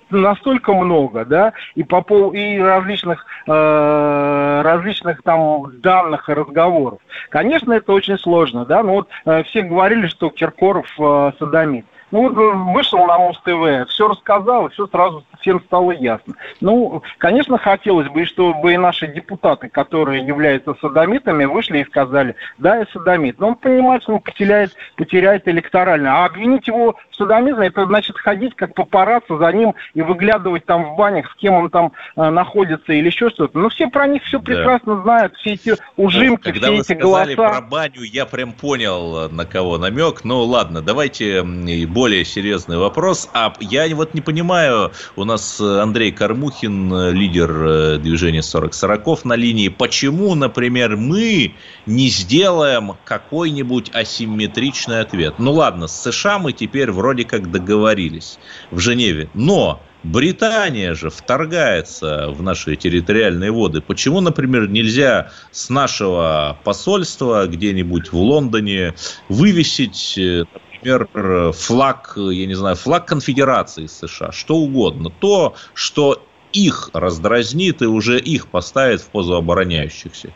настолько 0.10 0.73
много, 0.73 1.25
да, 1.25 1.54
и 1.75 1.84
по 1.84 2.02
пол 2.02 2.32
и 2.32 2.58
различных 2.58 3.25
э, 3.47 4.62
различных 4.63 5.21
там 5.23 5.80
данных 5.82 6.30
и 6.30 6.34
разговоров. 6.34 6.99
Конечно, 7.30 7.73
это 7.73 7.93
очень 7.93 8.17
сложно, 8.17 8.65
да. 8.65 8.84
Но 8.84 8.93
вот 8.93 9.10
э, 9.25 9.43
все 9.43 9.62
говорили, 9.62 10.08
что 10.08 10.30
Киркоров 10.30 10.88
э, 10.99 11.32
садомит. 11.39 11.86
Ну 12.12 12.30
вот 12.30 12.34
вышел 12.74 13.06
на 13.06 13.19
Муз 13.19 13.39
ТВ, 13.43 13.89
все 13.89 14.08
рассказал, 14.08 14.69
все 14.69 14.88
сразу 14.88 15.24
всем 15.41 15.62
стало 15.62 15.91
ясно. 15.91 16.36
Ну, 16.62 17.02
конечно, 17.17 17.58
хотелось 17.58 18.08
бы, 18.10 18.25
чтобы 18.25 18.73
и 18.73 18.78
наши 18.78 19.08
депутаты, 19.08 19.69
которые 19.69 20.25
являются 20.25 20.75
садомитами, 20.82 21.45
вышли 21.45 21.80
и 21.80 21.86
сказали, 21.86 22.36
да, 22.57 22.78
я 22.78 22.86
садомит. 22.91 23.39
Но 23.39 23.49
он 23.49 23.55
понимает, 23.55 24.03
что 24.03 24.13
он 24.13 24.20
потеряет, 24.20 24.76
потеряет 24.95 25.47
электорально. 25.47 26.24
А 26.24 26.26
обвинить 26.26 26.68
его 26.68 26.95
в 27.09 27.16
садомизме, 27.16 27.68
это 27.68 27.86
значит 27.86 28.18
ходить 28.18 28.55
как 28.55 28.74
папарацци 28.74 29.38
за 29.38 29.51
ним 29.51 29.76
и 29.93 30.01
выглядывать 30.01 30.66
там 30.66 30.93
в 30.93 30.95
банях, 30.97 31.32
с 31.32 31.36
кем 31.36 31.53
он 31.53 31.70
там 31.70 31.91
э, 32.16 32.30
находится 32.30 32.93
или 32.93 33.07
еще 33.07 33.30
что-то. 33.30 33.57
Ну, 33.57 33.70
все 33.70 33.88
про 33.88 34.07
них 34.07 34.24
все 34.24 34.39
прекрасно 34.39 34.97
да. 34.97 35.03
знают, 35.03 35.36
все 35.38 35.53
эти 35.53 35.76
ужимки, 35.97 36.51
Когда 36.51 36.68
все 36.68 36.76
вы 36.76 36.82
эти 36.82 36.99
сказали 36.99 37.36
голоса. 37.36 37.59
про 37.59 37.61
баню, 37.61 38.01
я 38.03 38.26
прям 38.26 38.53
понял, 38.53 39.30
на 39.30 39.45
кого 39.45 39.78
намек. 39.78 40.24
Ну, 40.24 40.43
ладно, 40.43 40.82
давайте 40.82 41.43
более 41.43 42.26
серьезный 42.26 42.78
вопрос. 42.78 43.30
А 43.34 43.53
я 43.59 43.88
вот 43.95 44.13
не 44.13 44.22
понимаю, 44.22 44.91
у 45.16 45.26
нас 45.26 45.38
Андрей 45.59 46.11
Кормухин, 46.11 47.11
лидер 47.11 47.51
э, 47.51 47.97
движения 47.97 48.41
40 48.41 48.73
40 48.73 49.25
на 49.25 49.33
линии. 49.33 49.69
Почему, 49.69 50.35
например, 50.35 50.97
мы 50.97 51.53
не 51.85 52.09
сделаем 52.09 52.93
какой-нибудь 53.05 53.91
асимметричный 53.93 55.01
ответ? 55.01 55.35
Ну 55.37 55.53
ладно, 55.53 55.87
с 55.87 56.01
США 56.01 56.39
мы 56.39 56.53
теперь 56.53 56.91
вроде 56.91 57.23
как 57.23 57.51
договорились 57.51 58.39
в 58.71 58.79
Женеве. 58.79 59.29
Но 59.33 59.81
Британия 60.03 60.93
же 60.93 61.09
вторгается 61.09 62.29
в 62.29 62.41
наши 62.41 62.77
территориальные 62.77 63.51
воды. 63.51 63.81
Почему, 63.81 64.21
например, 64.21 64.69
нельзя 64.69 65.31
с 65.51 65.69
нашего 65.69 66.57
посольства 66.63 67.45
где-нибудь 67.47 68.13
в 68.13 68.17
Лондоне 68.17 68.93
вывесить, 69.27 70.17
э, 70.17 70.45
например, 70.82 71.51
флаг, 71.53 72.13
я 72.15 72.45
не 72.45 72.55
знаю, 72.55 72.75
флаг 72.75 73.05
конфедерации 73.05 73.88
США, 73.88 74.32
что 74.32 74.55
угодно. 74.55 75.09
То, 75.09 75.55
что 75.73 76.23
их 76.53 76.89
раздразнит 76.93 77.82
и 77.82 77.86
уже 77.86 78.19
их 78.19 78.47
поставит 78.47 79.01
в 79.01 79.09
позу 79.09 79.36
обороняющихся. 79.36 80.32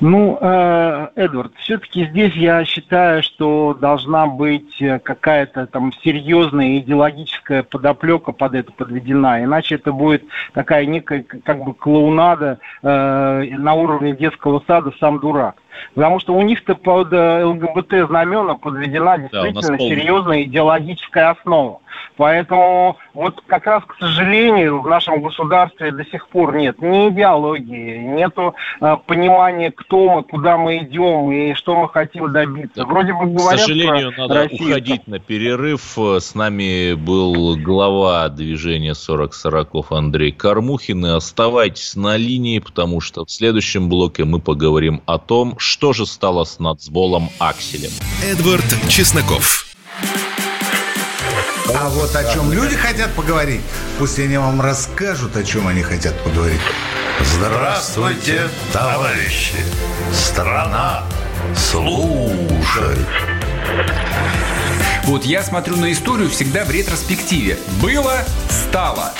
Ну, 0.00 0.36
э, 0.38 1.08
Эдвард, 1.14 1.52
все-таки 1.56 2.04
здесь 2.06 2.34
я 2.34 2.64
считаю, 2.66 3.22
что 3.22 3.74
должна 3.80 4.26
быть 4.26 4.76
какая-то 5.02 5.66
там 5.66 5.92
серьезная 6.02 6.78
идеологическая 6.78 7.62
подоплека 7.62 8.32
под 8.32 8.54
это 8.54 8.72
подведена, 8.72 9.42
иначе 9.42 9.76
это 9.76 9.92
будет 9.92 10.24
такая 10.52 10.84
некая 10.84 11.22
как 11.22 11.64
бы 11.64 11.72
клоунада 11.72 12.58
э, 12.82 13.56
на 13.56 13.74
уровне 13.74 14.14
детского 14.14 14.62
сада 14.66 14.92
«Сам 15.00 15.20
дурак». 15.20 15.56
Потому 15.94 16.20
что 16.20 16.34
у 16.34 16.42
них-то 16.42 16.74
под 16.74 17.12
э, 17.12 17.44
ЛГБТ 17.44 18.08
знамена 18.08 18.54
подведена 18.54 19.18
действительно 19.18 19.60
да, 19.60 19.78
серьезная 19.78 20.42
идеологическая 20.42 21.30
основа. 21.30 21.80
Поэтому 22.16 22.96
вот 23.12 23.40
как 23.46 23.66
раз, 23.66 23.82
к 23.84 23.96
сожалению, 23.98 24.80
в 24.80 24.88
нашем 24.88 25.22
государстве 25.22 25.90
до 25.90 26.04
сих 26.04 26.28
пор 26.28 26.54
нет 26.54 26.80
ни 26.80 27.08
идеологии, 27.08 27.98
нету 27.98 28.54
э, 28.80 28.96
понимания, 29.06 29.72
кто 29.72 30.10
мы, 30.10 30.22
куда 30.22 30.56
мы 30.56 30.78
идем 30.78 31.30
и 31.32 31.54
что 31.54 31.74
мы 31.76 31.88
хотим 31.88 32.30
добиться. 32.30 32.84
Вроде 32.84 33.12
бы 33.12 33.26
говорят 33.26 33.60
К 33.60 33.62
сожалению, 33.62 34.12
про 34.12 34.22
надо 34.22 34.34
Россию. 34.34 34.70
уходить 34.70 35.06
на 35.08 35.18
перерыв. 35.18 35.98
С 35.98 36.34
нами 36.34 36.94
был 36.94 37.56
глава 37.56 38.28
движения 38.28 38.94
40 38.94 39.34
Андрей 39.90 40.32
Кормухин. 40.32 41.06
И 41.06 41.10
оставайтесь 41.10 41.96
на 41.96 42.16
линии, 42.16 42.58
потому 42.60 43.00
что 43.00 43.24
в 43.24 43.30
следующем 43.30 43.88
блоке 43.88 44.24
мы 44.24 44.40
поговорим 44.40 45.02
о 45.06 45.18
том, 45.18 45.56
что 45.64 45.92
же 45.92 46.06
стало 46.06 46.44
с 46.44 46.58
нацболом 46.58 47.30
Акселем. 47.38 47.90
Эдвард 48.22 48.64
Чесноков. 48.88 49.66
А 51.74 51.88
вот 51.88 52.14
о 52.14 52.32
чем 52.32 52.52
люди 52.52 52.76
хотят 52.76 53.12
поговорить, 53.14 53.62
пусть 53.98 54.18
они 54.18 54.36
вам 54.36 54.60
расскажут, 54.60 55.36
о 55.36 55.42
чем 55.42 55.66
они 55.66 55.82
хотят 55.82 56.22
поговорить. 56.22 56.60
Здравствуйте, 57.20 58.48
товарищи! 58.72 59.56
Страна 60.12 61.04
служит! 61.56 63.08
Вот 65.04 65.24
я 65.24 65.42
смотрю 65.42 65.76
на 65.76 65.92
историю 65.92 66.28
всегда 66.30 66.64
в 66.64 66.70
ретроспективе. 66.70 67.58
Было, 67.82 68.24
стало. 68.48 69.12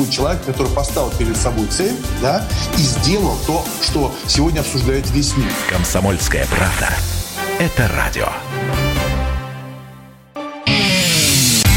Существует 0.00 0.16
человек, 0.16 0.44
который 0.46 0.72
поставил 0.72 1.10
перед 1.18 1.36
собой 1.36 1.66
цель, 1.66 1.94
да, 2.22 2.46
и 2.78 2.80
сделал 2.80 3.36
то, 3.46 3.62
что 3.82 4.10
сегодня 4.26 4.60
обсуждает 4.60 5.10
весь 5.10 5.36
мир. 5.36 5.50
Комсомольская 5.68 6.46
правда. 6.46 6.88
Это 7.58 7.86
радио. 7.94 8.28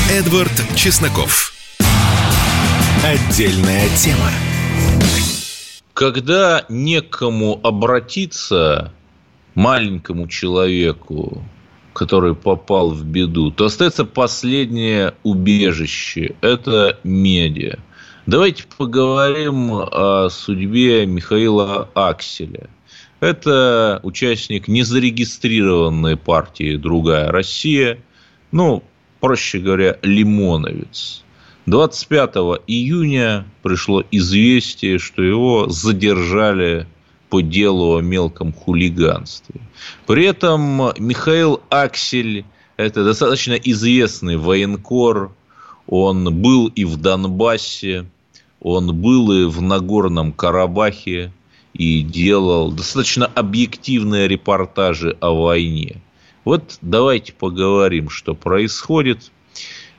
Эдвард 0.10 0.54
Чесноков. 0.76 1.54
Отдельная 3.04 3.90
тема. 3.98 4.32
Когда 5.94 6.66
некому 6.70 7.60
обратиться 7.62 8.94
маленькому 9.54 10.30
человеку, 10.30 11.44
который 11.92 12.36
попал 12.36 12.92
в 12.92 13.04
беду, 13.04 13.52
то 13.52 13.66
остается 13.66 14.06
последнее 14.06 15.14
убежище. 15.24 16.36
Это 16.40 16.98
медиа. 17.04 17.80
Давайте 18.26 18.64
поговорим 18.78 19.70
о 19.74 20.30
судьбе 20.30 21.06
Михаила 21.06 21.90
Акселя. 21.94 22.70
Это 23.20 24.00
участник 24.04 24.70
незарегистрированной 24.70 26.16
партии 26.16 26.78
«Другая 26.78 27.32
Россия». 27.32 28.00
Ну, 28.54 28.82
проще 29.20 29.60
говоря, 29.60 29.98
лимоновец. 30.04 31.22
25 31.66 32.36
июня 32.66 33.46
пришло 33.62 34.06
известие, 34.10 35.00
что 35.00 35.22
его 35.22 35.68
задержали 35.68 36.88
по 37.30 37.42
делу 37.42 37.98
о 37.98 38.02
мелком 38.02 38.54
хулиганстве. 38.54 39.60
При 40.08 40.26
этом 40.26 40.94
Михаил 40.98 41.62
Аксель– 41.70 42.46
это 42.78 43.04
достаточно 43.04 43.54
известный 43.54 44.38
военкор. 44.38 45.34
Он 45.96 46.42
был 46.42 46.70
и 46.70 46.86
в 46.86 46.98
Донбассе, 46.98 48.08
он 48.60 49.00
был 49.00 49.32
и 49.32 49.46
в 49.46 49.62
Нагорном 49.62 50.34
Карабахе 50.34 51.32
и 51.74 52.02
делал 52.02 52.72
достаточно 52.72 53.28
объективные 53.28 54.28
репортажи 54.28 55.16
о 55.20 55.36
войне. 55.40 56.02
Вот 56.46 56.80
давайте 56.82 57.34
поговорим, 57.34 58.10
что 58.10 58.34
происходит. 58.34 59.32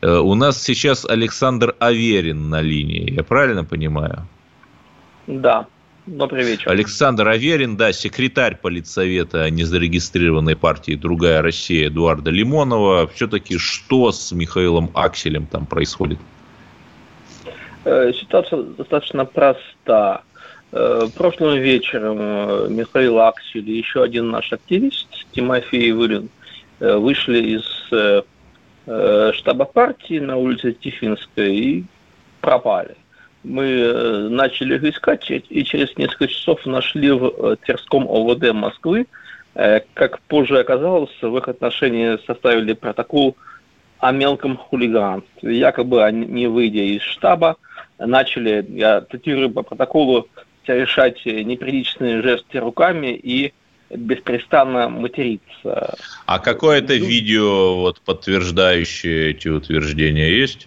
У 0.03 0.35
нас 0.35 0.61
сейчас 0.61 1.05
Александр 1.05 1.77
Аверин 1.79 2.51
на 2.51 2.61
линии, 2.61 3.13
я 3.13 3.23
правильно 3.23 3.63
понимаю? 3.63 4.27
Да, 5.29 5.69
добрый 6.07 6.45
вечер. 6.45 6.71
Александр 6.71 7.29
Аверин, 7.29 7.77
да, 7.77 7.93
секретарь 7.93 8.57
политсовета 8.57 9.51
незарегистрированной 9.51 10.57
партии 10.57 10.95
«Другая 10.95 11.43
Россия» 11.43 11.89
Эдуарда 11.89 12.31
Лимонова. 12.31 13.07
Все-таки 13.09 13.59
что 13.59 14.13
с 14.13 14.33
Михаилом 14.33 14.91
Акселем 14.95 15.47
там 15.47 15.67
происходит? 15.67 16.19
Ситуация 17.85 18.63
достаточно 18.63 19.25
проста. 19.25 20.23
Прошлым 20.71 21.61
вечером 21.61 22.75
Михаил 22.75 23.21
Аксель 23.21 23.71
и 23.71 23.79
еще 23.79 24.03
один 24.03 24.31
наш 24.31 24.53
активист 24.53 25.07
Тимофей 25.33 25.93
Вылин 25.93 26.31
вышли 26.81 27.59
из 27.59 27.63
штаба 29.37 29.65
партии 29.67 30.19
на 30.19 30.37
улице 30.37 30.73
Тифинская 30.73 31.49
и 31.49 31.85
пропали. 32.41 32.97
Мы 33.45 34.29
начали 34.31 34.77
их 34.77 34.85
искать 34.85 35.31
и 35.31 35.65
через 35.65 35.97
несколько 35.97 36.29
часов 36.29 36.65
нашли 36.67 37.11
в 37.11 37.57
Тверском 37.65 38.09
ОВД 38.09 38.53
Москвы. 38.53 39.07
Как 39.53 40.19
позже 40.23 40.59
оказалось, 40.59 41.13
в 41.21 41.37
их 41.37 41.47
отношении 41.47 42.19
составили 42.27 42.73
протокол 42.73 43.37
о 43.99 44.13
мелком 44.13 44.57
хулиганстве. 44.57 45.59
Якобы 45.59 46.03
они, 46.03 46.47
выйдя 46.47 46.81
из 46.81 47.03
штаба, 47.03 47.57
начали, 47.99 48.65
я 48.69 49.03
цитирую 49.03 49.51
по 49.51 49.63
протоколу, 49.63 50.27
совершать 50.67 51.25
неприличные 51.27 52.23
жесты 52.23 52.59
руками 52.59 53.15
и 53.15 53.53
беспрестанно 53.91 54.89
материться. 54.89 55.95
А 56.27 56.39
какое-то 56.39 56.95
видео, 56.95 57.77
вот, 57.77 58.01
подтверждающее 58.01 59.31
эти 59.31 59.49
утверждения, 59.49 60.31
есть? 60.31 60.67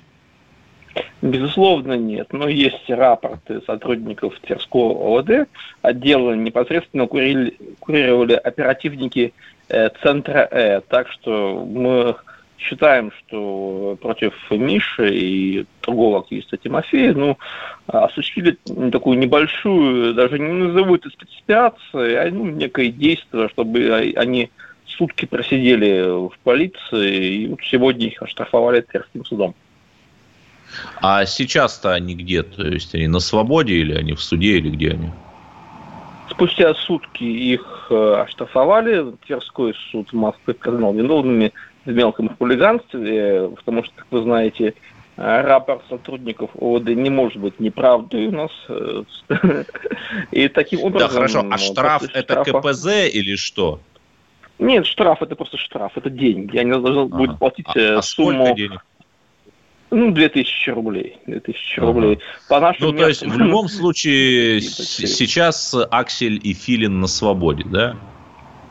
Безусловно, 1.22 1.94
нет. 1.94 2.28
Но 2.32 2.48
есть 2.48 2.90
рапорты 2.90 3.62
сотрудников 3.66 4.40
Тверского 4.40 5.20
ОВД. 5.20 5.50
Отдела 5.82 6.34
непосредственно 6.34 7.08
курили, 7.08 7.58
курировали 7.80 8.34
оперативники 8.34 9.34
э, 9.70 9.90
Центра 10.02 10.48
Э. 10.52 10.82
Так 10.88 11.10
что 11.10 11.66
мы 11.66 12.16
считаем, 12.58 13.12
что 13.12 13.98
против 14.02 14.34
Миши 14.50 15.16
и 15.16 15.66
другого 15.82 16.20
активиста 16.20 16.58
Тимофея, 16.58 17.14
ну, 17.14 17.38
осуществили 17.86 18.58
такую 18.92 19.20
небольшую, 19.20 20.14
даже 20.14 20.40
не 20.40 20.52
назову 20.52 20.96
это 20.96 21.10
спецоперацией, 21.10 22.18
а 22.20 22.32
ну, 22.32 22.46
некое 22.46 22.90
действие, 22.90 23.50
чтобы 23.50 24.14
они 24.16 24.50
сутки 24.86 25.26
просидели 25.26 26.30
в 26.30 26.38
полиции, 26.44 27.26
и 27.26 27.48
вот 27.48 27.60
сегодня 27.64 28.08
их 28.08 28.22
оштрафовали 28.22 28.82
Тверским 28.82 29.24
судом. 29.26 29.56
А 31.02 31.26
сейчас-то 31.26 31.94
они 31.94 32.16
где? 32.16 32.44
То 32.44 32.68
есть 32.68 32.94
они 32.96 33.08
на 33.08 33.20
свободе 33.20 33.76
или 33.76 33.94
они 33.94 34.14
в 34.14 34.22
суде, 34.22 34.58
или 34.58 34.70
где 34.70 34.92
они? 34.92 35.10
Спустя 36.30 36.74
сутки 36.76 37.24
их 37.24 37.88
э, 37.90 38.24
оштрафовали. 38.26 39.14
Тверской 39.26 39.74
суд 39.92 40.10
в 40.12 40.16
Москве 40.16 40.54
признал 40.54 40.94
виновными 40.94 41.54
в 41.86 41.92
мелком 41.92 42.36
хулиганстве, 42.38 43.50
потому 43.56 43.84
что, 43.84 43.94
как 43.96 44.08
вы 44.12 44.24
знаете, 44.24 44.74
рапорт 45.18 45.82
сотрудников 45.90 46.52
ОВД 46.60 46.90
не 46.90 47.10
может 47.10 47.38
быть 47.38 47.60
неправдой 47.60 48.28
у 48.28 48.32
нас. 48.32 48.52
Э, 48.70 49.04
и 50.32 50.48
таким 50.48 50.84
образом... 50.84 51.10
Да, 51.10 51.14
хорошо. 51.14 51.46
А 51.50 51.58
штраф 51.58 52.04
это 52.14 52.44
КПЗ 52.44 53.10
или 53.12 53.36
что? 53.36 53.80
Нет, 54.60 54.86
штраф 54.86 55.22
это 55.22 55.36
просто 55.36 55.58
штраф, 55.58 55.94
это 55.96 56.10
деньги. 56.10 56.58
Они 56.58 56.72
должны 56.72 57.06
будут 57.06 57.40
платить 57.40 57.68
а, 57.76 57.98
а 57.98 58.02
сумму... 58.02 58.56
денег? 58.56 58.84
Ну, 59.90 60.12
2000 60.12 60.70
рублей. 60.72 61.18
2000 61.28 61.80
ага. 61.80 61.88
рублей. 61.88 62.20
По 62.50 62.60
нашим 62.60 62.88
ну, 62.88 62.94
то 62.94 63.08
есть, 63.08 63.26
в 63.26 63.38
любом 63.38 63.68
случае, 63.70 64.62
сейчас 64.62 65.74
Аксель 65.92 66.40
и 66.44 66.54
Филин 66.54 67.00
на 67.00 67.08
свободе, 67.08 67.64
да? 67.66 67.96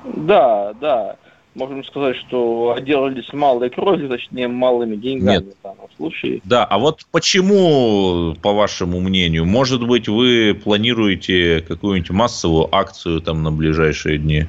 Да, 0.04 0.72
да 0.80 1.16
можем 1.56 1.82
сказать, 1.84 2.16
что 2.16 2.74
отделались 2.76 3.32
малой 3.32 3.70
кровью, 3.70 4.08
точнее, 4.08 4.46
малыми 4.46 4.96
деньгами 4.96 5.44
Нет. 5.44 5.56
в 5.58 5.62
данном 5.62 5.88
случае. 5.96 6.40
Да, 6.44 6.64
а 6.64 6.78
вот 6.78 7.06
почему, 7.10 8.36
по 8.42 8.52
вашему 8.52 9.00
мнению, 9.00 9.46
может 9.46 9.84
быть, 9.86 10.08
вы 10.08 10.58
планируете 10.62 11.64
какую-нибудь 11.66 12.10
массовую 12.10 12.72
акцию 12.74 13.20
там 13.20 13.42
на 13.42 13.50
ближайшие 13.50 14.18
дни? 14.18 14.46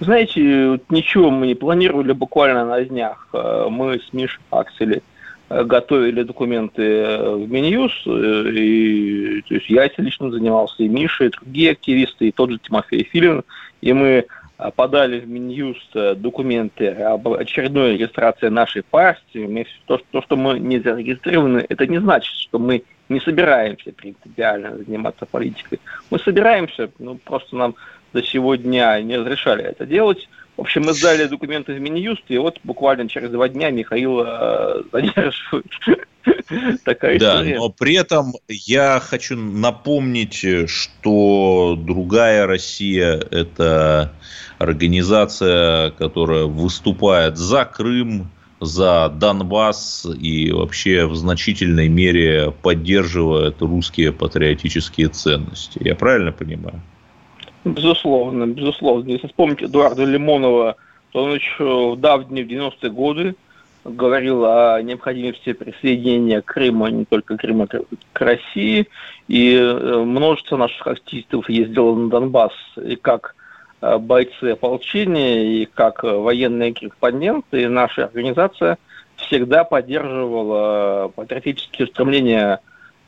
Знаете, 0.00 0.78
ничего 0.90 1.30
мы 1.30 1.46
не 1.46 1.54
планировали 1.54 2.12
буквально 2.12 2.64
на 2.66 2.84
днях. 2.84 3.28
Э, 3.32 3.66
мы 3.70 3.98
с 3.98 4.12
Мишей 4.12 4.40
Аксели 4.50 5.02
э, 5.48 5.64
готовили 5.64 6.22
документы 6.22 6.82
э, 6.82 7.34
в 7.34 7.50
Минюс, 7.50 7.92
и 8.06 9.42
то 9.48 9.54
есть 9.54 9.70
я 9.70 9.90
лично 9.96 10.30
занимался, 10.30 10.82
и 10.82 10.88
Миша, 10.88 11.24
и 11.24 11.30
другие 11.30 11.72
активисты, 11.72 12.28
и 12.28 12.32
тот 12.32 12.50
же 12.50 12.58
Тимофей 12.58 13.04
Филин, 13.04 13.42
и 13.80 13.92
мы 13.92 14.26
подали 14.74 15.20
в 15.20 15.28
Минюст 15.28 15.94
э, 15.94 16.14
документы 16.14 16.88
об 16.88 17.28
очередной 17.28 17.94
регистрации 17.94 18.48
нашей 18.48 18.82
партии. 18.82 19.66
То, 19.86 20.00
что 20.22 20.36
мы 20.36 20.58
не 20.58 20.78
зарегистрированы, 20.78 21.64
это 21.68 21.86
не 21.86 21.98
значит, 21.98 22.34
что 22.34 22.58
мы 22.58 22.82
не 23.08 23.20
собираемся 23.20 23.92
принципиально 23.92 24.78
заниматься 24.78 25.26
политикой. 25.26 25.78
Мы 26.10 26.18
собираемся, 26.18 26.90
ну, 26.98 27.16
просто 27.16 27.54
нам 27.54 27.74
до 28.16 28.22
сегодня 28.22 28.98
не 29.02 29.18
разрешали 29.18 29.64
это 29.64 29.84
делать. 29.86 30.28
В 30.56 30.62
общем, 30.62 30.84
мы 30.84 30.94
сдали 30.94 31.26
документы 31.26 31.74
в 31.74 31.80
Минюст, 31.80 32.22
и 32.28 32.38
вот 32.38 32.58
буквально 32.64 33.08
через 33.08 33.30
два 33.30 33.48
дня 33.48 33.70
Михаил 33.70 34.22
э, 34.24 34.82
задерживают. 34.92 35.66
Такая 36.84 37.18
да, 37.18 37.34
история. 37.34 37.56
но 37.58 37.68
при 37.68 37.94
этом 37.94 38.32
я 38.48 39.00
хочу 39.00 39.36
напомнить, 39.36 40.44
что 40.68 41.76
другая 41.78 42.46
Россия– 42.46 43.14
это 43.30 44.12
организация, 44.58 45.90
которая 45.90 46.44
выступает 46.44 47.36
за 47.36 47.64
Крым, 47.64 48.30
за 48.60 49.08
Донбасс 49.08 50.06
и 50.18 50.50
вообще 50.50 51.06
в 51.06 51.14
значительной 51.14 51.88
мере 51.88 52.52
поддерживает 52.62 53.60
русские 53.60 54.12
патриотические 54.12 55.08
ценности. 55.08 55.78
Я 55.84 55.94
правильно 55.94 56.32
понимаю? 56.32 56.82
Безусловно, 57.66 58.46
безусловно. 58.46 59.08
Если 59.10 59.26
вспомнить 59.26 59.62
Эдуарда 59.62 60.04
Лимонова, 60.04 60.76
то 61.12 61.24
он 61.24 61.34
еще 61.34 61.92
в 61.92 62.00
давние 62.00 62.44
90-е 62.44 62.90
годы 62.90 63.34
говорил 63.84 64.44
о 64.44 64.80
необходимости 64.82 65.52
присоединения 65.52 66.40
Крыма, 66.40 66.90
не 66.90 67.04
только 67.04 67.36
Крыма, 67.36 67.66
к 67.66 68.20
России. 68.20 68.88
И 69.28 69.54
э, 69.54 69.98
множество 70.04 70.56
наших 70.56 70.86
активистов 70.86 71.48
ездило 71.48 71.94
на 71.94 72.08
Донбасс 72.08 72.52
и 72.82 72.96
как 72.96 73.36
Э, 73.80 73.98
бойцы 73.98 74.52
ополчения 74.52 75.62
и 75.62 75.66
как 75.66 76.02
военные 76.02 76.72
корреспонденты, 76.72 77.62
и 77.62 77.66
наша 77.66 78.04
организация 78.04 78.78
всегда 79.16 79.64
поддерживала 79.64 81.08
патриотические 81.14 81.86
устремления 81.86 82.54
э, 82.54 82.58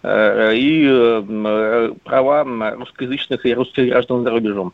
и 0.02 0.86
э, 0.88 1.92
права 2.04 2.44
русскоязычных 2.76 3.44
и 3.44 3.54
русских 3.54 3.88
граждан 3.88 4.22
за 4.22 4.30
рубежом. 4.30 4.72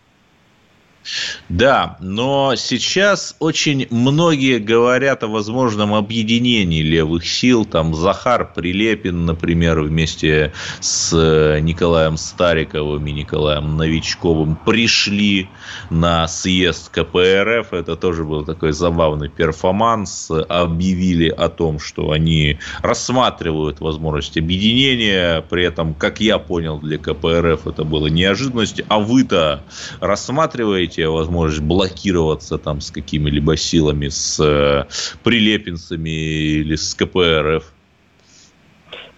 Да, 1.48 1.96
но 2.00 2.54
сейчас 2.56 3.36
очень 3.38 3.86
многие 3.90 4.58
говорят 4.58 5.22
о 5.22 5.28
возможном 5.28 5.94
объединении 5.94 6.82
левых 6.82 7.26
сил. 7.26 7.64
Там 7.64 7.94
Захар 7.94 8.50
Прилепин, 8.54 9.26
например, 9.26 9.80
вместе 9.80 10.52
с 10.80 11.12
э, 11.12 11.60
Николаем 11.60 12.16
Стариковым 12.16 13.06
и 13.06 13.12
Николаем 13.12 13.76
Новичковым 13.76 14.56
пришли 14.56 15.48
на 15.90 16.26
съезд 16.26 16.88
КПРФ. 16.88 17.72
Это 17.72 17.96
тоже 17.96 18.24
был 18.24 18.44
такой 18.44 18.72
забавный 18.72 19.28
перформанс. 19.28 20.30
Объявили 20.30 21.28
о 21.28 21.50
том, 21.50 21.78
что 21.80 22.12
они 22.12 22.58
рассматривают 22.80 23.80
возможность 23.80 24.38
объединения. 24.38 25.42
При 25.50 25.64
этом, 25.64 25.92
как 25.94 26.20
я 26.20 26.38
понял, 26.38 26.78
для 26.78 26.96
КПРФ 26.96 27.66
это 27.66 27.84
было 27.84 28.06
неожиданностью. 28.06 28.86
А 28.88 28.98
вы-то 28.98 29.62
рассматриваете 30.00 30.93
имеете 30.94 31.08
возможность 31.08 31.62
блокироваться 31.62 32.58
там 32.58 32.80
с 32.80 32.90
какими-либо 32.90 33.56
силами, 33.56 34.08
с 34.08 34.40
э, 34.40 34.84
прилепинцами 35.22 36.10
или 36.10 36.76
с 36.76 36.94
КПРФ? 36.94 37.72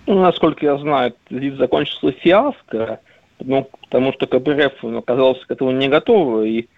Ну, 0.06 0.20
насколько 0.22 0.64
я 0.64 0.78
знаю, 0.78 1.14
вид 1.30 1.56
закончился 1.56 2.12
фиаско, 2.12 3.00
ну, 3.40 3.68
потому 3.82 4.12
что 4.12 4.26
КПРФ 4.26 4.84
оказался 4.84 5.46
к 5.46 5.50
этому 5.50 5.72
не 5.72 5.88
готовы 5.88 6.48
и 6.48 6.68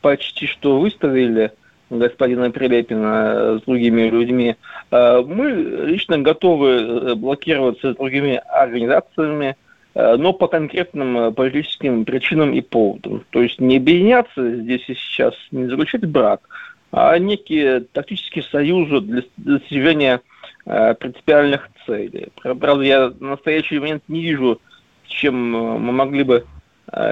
почти 0.00 0.46
что 0.46 0.78
выставили 0.78 1.52
господина 1.90 2.50
Прилепина 2.50 3.58
с 3.58 3.62
другими 3.62 4.08
людьми. 4.08 4.56
Э, 4.90 5.22
мы 5.24 5.50
лично 5.50 6.18
готовы 6.18 6.68
э, 6.70 7.14
блокироваться 7.14 7.92
с 7.92 7.96
другими 7.96 8.40
организациями, 8.48 9.56
Э, 9.56 9.65
но 10.18 10.34
по 10.34 10.46
конкретным 10.46 11.16
э, 11.16 11.32
политическим 11.32 12.04
причинам 12.04 12.52
и 12.52 12.60
поводам. 12.60 13.24
То 13.30 13.40
есть 13.40 13.58
не 13.58 13.78
объединяться 13.78 14.56
здесь 14.56 14.84
и 14.88 14.94
сейчас, 14.94 15.34
не 15.50 15.68
заключать 15.68 16.04
брак, 16.04 16.42
а 16.92 17.18
некие 17.18 17.80
тактические 17.80 18.44
союзы 18.44 19.00
для 19.00 19.22
достижения 19.38 20.20
э, 20.66 20.94
принципиальных 20.94 21.70
целей. 21.86 22.28
Правда, 22.42 22.82
я 22.82 23.08
в 23.08 23.22
настоящий 23.22 23.78
момент 23.78 24.02
не 24.08 24.20
вижу, 24.20 24.60
чем 25.06 25.52
мы 25.52 25.92
могли 25.92 26.24
бы 26.24 26.44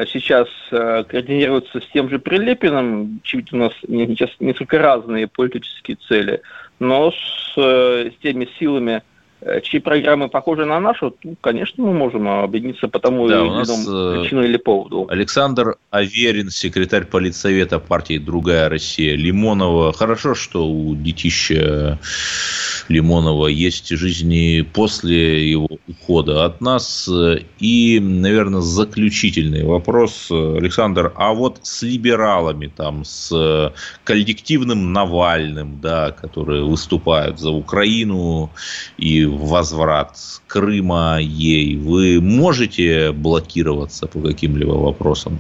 сейчас 0.07 0.49
координироваться 0.71 1.81
с 1.81 1.87
тем 1.89 2.09
же 2.09 2.21
Прилепиным, 2.21 3.21
ведь 3.33 3.53
у 3.53 3.57
нас 3.57 3.73
сейчас 3.83 4.31
несколько 4.39 4.79
разные 4.79 5.27
политические 5.27 5.97
цели, 5.97 6.43
но 6.79 7.11
с, 7.11 7.57
с 7.57 8.13
теми 8.23 8.49
силами, 8.57 9.03
Э, 9.03 9.14
чьи 9.63 9.81
программы 9.81 10.29
похожи 10.29 10.65
на 10.65 10.81
нашу, 10.81 11.15
ну, 11.23 11.37
конечно, 11.41 11.85
мы 11.85 11.93
можем 11.93 12.29
объединиться 12.29 12.89
по 12.89 12.99
тому 12.99 13.29
да, 13.29 13.41
или 13.41 13.49
иному 13.49 14.17
э, 14.17 14.21
причину 14.21 14.45
или 14.45 14.57
поводу. 14.57 15.07
Александр 15.11 15.77
Аверин, 15.91 16.51
секретарь 16.51 17.05
политсовета 17.05 17.79
партии 17.79 18.19
«Другая 18.19 18.69
Россия» 18.69 19.17
Лимонова. 19.17 19.93
Хорошо, 19.93 20.35
что 20.35 20.67
у 20.67 20.95
детища 20.95 21.99
Лимонова 22.89 23.49
есть 23.49 23.89
жизни 23.91 24.63
после 24.63 25.51
его 25.51 25.69
ухода 25.89 26.45
от 26.45 26.61
нас. 26.61 27.09
И, 27.59 28.01
наверное, 28.01 28.61
заключительный 28.61 29.65
вопрос, 29.65 30.31
Александр, 30.31 31.13
а 31.17 31.33
вот 31.33 31.61
с 31.63 31.83
либералами, 31.83 32.73
там, 32.75 33.05
с 33.05 33.73
коллективным 34.05 34.93
Навальным, 34.93 35.81
да, 35.81 36.13
которые 36.13 36.65
выступают 36.65 37.39
за 37.39 37.51
Украину 37.51 38.51
и 38.97 39.25
возврат 39.35 40.17
Крыма 40.47 41.19
ей, 41.21 41.77
вы 41.77 42.21
можете 42.21 43.13
блокироваться 43.13 44.07
по 44.07 44.21
каким-либо 44.21 44.73
вопросам? 44.73 45.39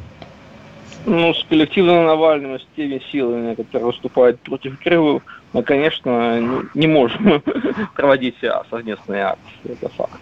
Ну, 1.06 1.34
с 1.34 1.44
коллективным 1.44 2.06
Навальным, 2.06 2.58
с 2.58 2.66
теми 2.76 3.00
силами, 3.12 3.54
которые 3.54 3.86
выступают 3.86 4.40
против 4.40 4.78
Крыма, 4.82 5.20
мы, 5.52 5.62
конечно, 5.62 6.66
не 6.74 6.86
можем 6.86 7.42
проводить 7.94 8.36
совместные 8.70 9.22
акции, 9.24 9.72
это 9.72 9.88
факт. 9.90 10.20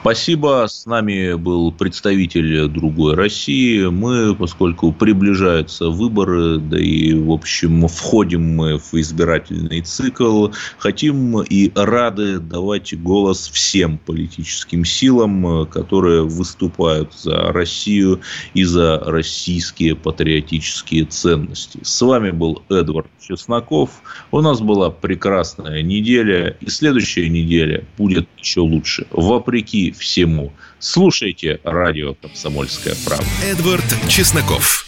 Спасибо. 0.00 0.64
С 0.68 0.86
нами 0.86 1.34
был 1.34 1.72
представитель 1.72 2.68
другой 2.68 3.14
России. 3.14 3.84
Мы, 3.86 4.34
поскольку 4.34 4.92
приближаются 4.92 5.90
выборы, 5.90 6.58
да 6.58 6.78
и, 6.78 7.12
в 7.14 7.32
общем, 7.32 7.86
входим 7.88 8.42
мы 8.42 8.78
в 8.78 8.94
избирательный 8.94 9.80
цикл, 9.80 10.48
хотим 10.78 11.42
и 11.42 11.72
рады 11.74 12.38
давать 12.38 12.98
голос 13.02 13.50
всем 13.52 13.98
политическим 13.98 14.84
силам, 14.84 15.66
которые 15.66 16.22
выступают 16.22 17.12
за 17.14 17.52
Россию 17.52 18.20
и 18.54 18.62
за 18.64 19.02
российские 19.04 19.96
патриотические 19.96 21.06
ценности. 21.06 21.80
С 21.82 22.00
вами 22.00 22.30
был 22.30 22.62
Эдвард 22.70 23.08
Чесноков. 23.20 23.90
У 24.30 24.40
нас 24.40 24.60
была 24.60 24.90
прекрасная 24.90 25.82
неделя, 25.82 26.56
и 26.60 26.70
следующая 26.70 27.28
неделя 27.28 27.84
будет 27.98 28.28
еще 28.38 28.60
лучше. 28.60 29.06
Вопреки 29.10 29.87
всему. 29.90 30.52
Слушайте 30.78 31.60
радио 31.64 32.14
«Комсомольская 32.14 32.94
правда». 33.04 33.26
Эдвард 33.44 33.84
Чесноков. 34.08 34.86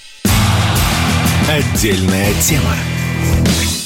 Отдельная 1.48 2.32
тема. 2.40 2.76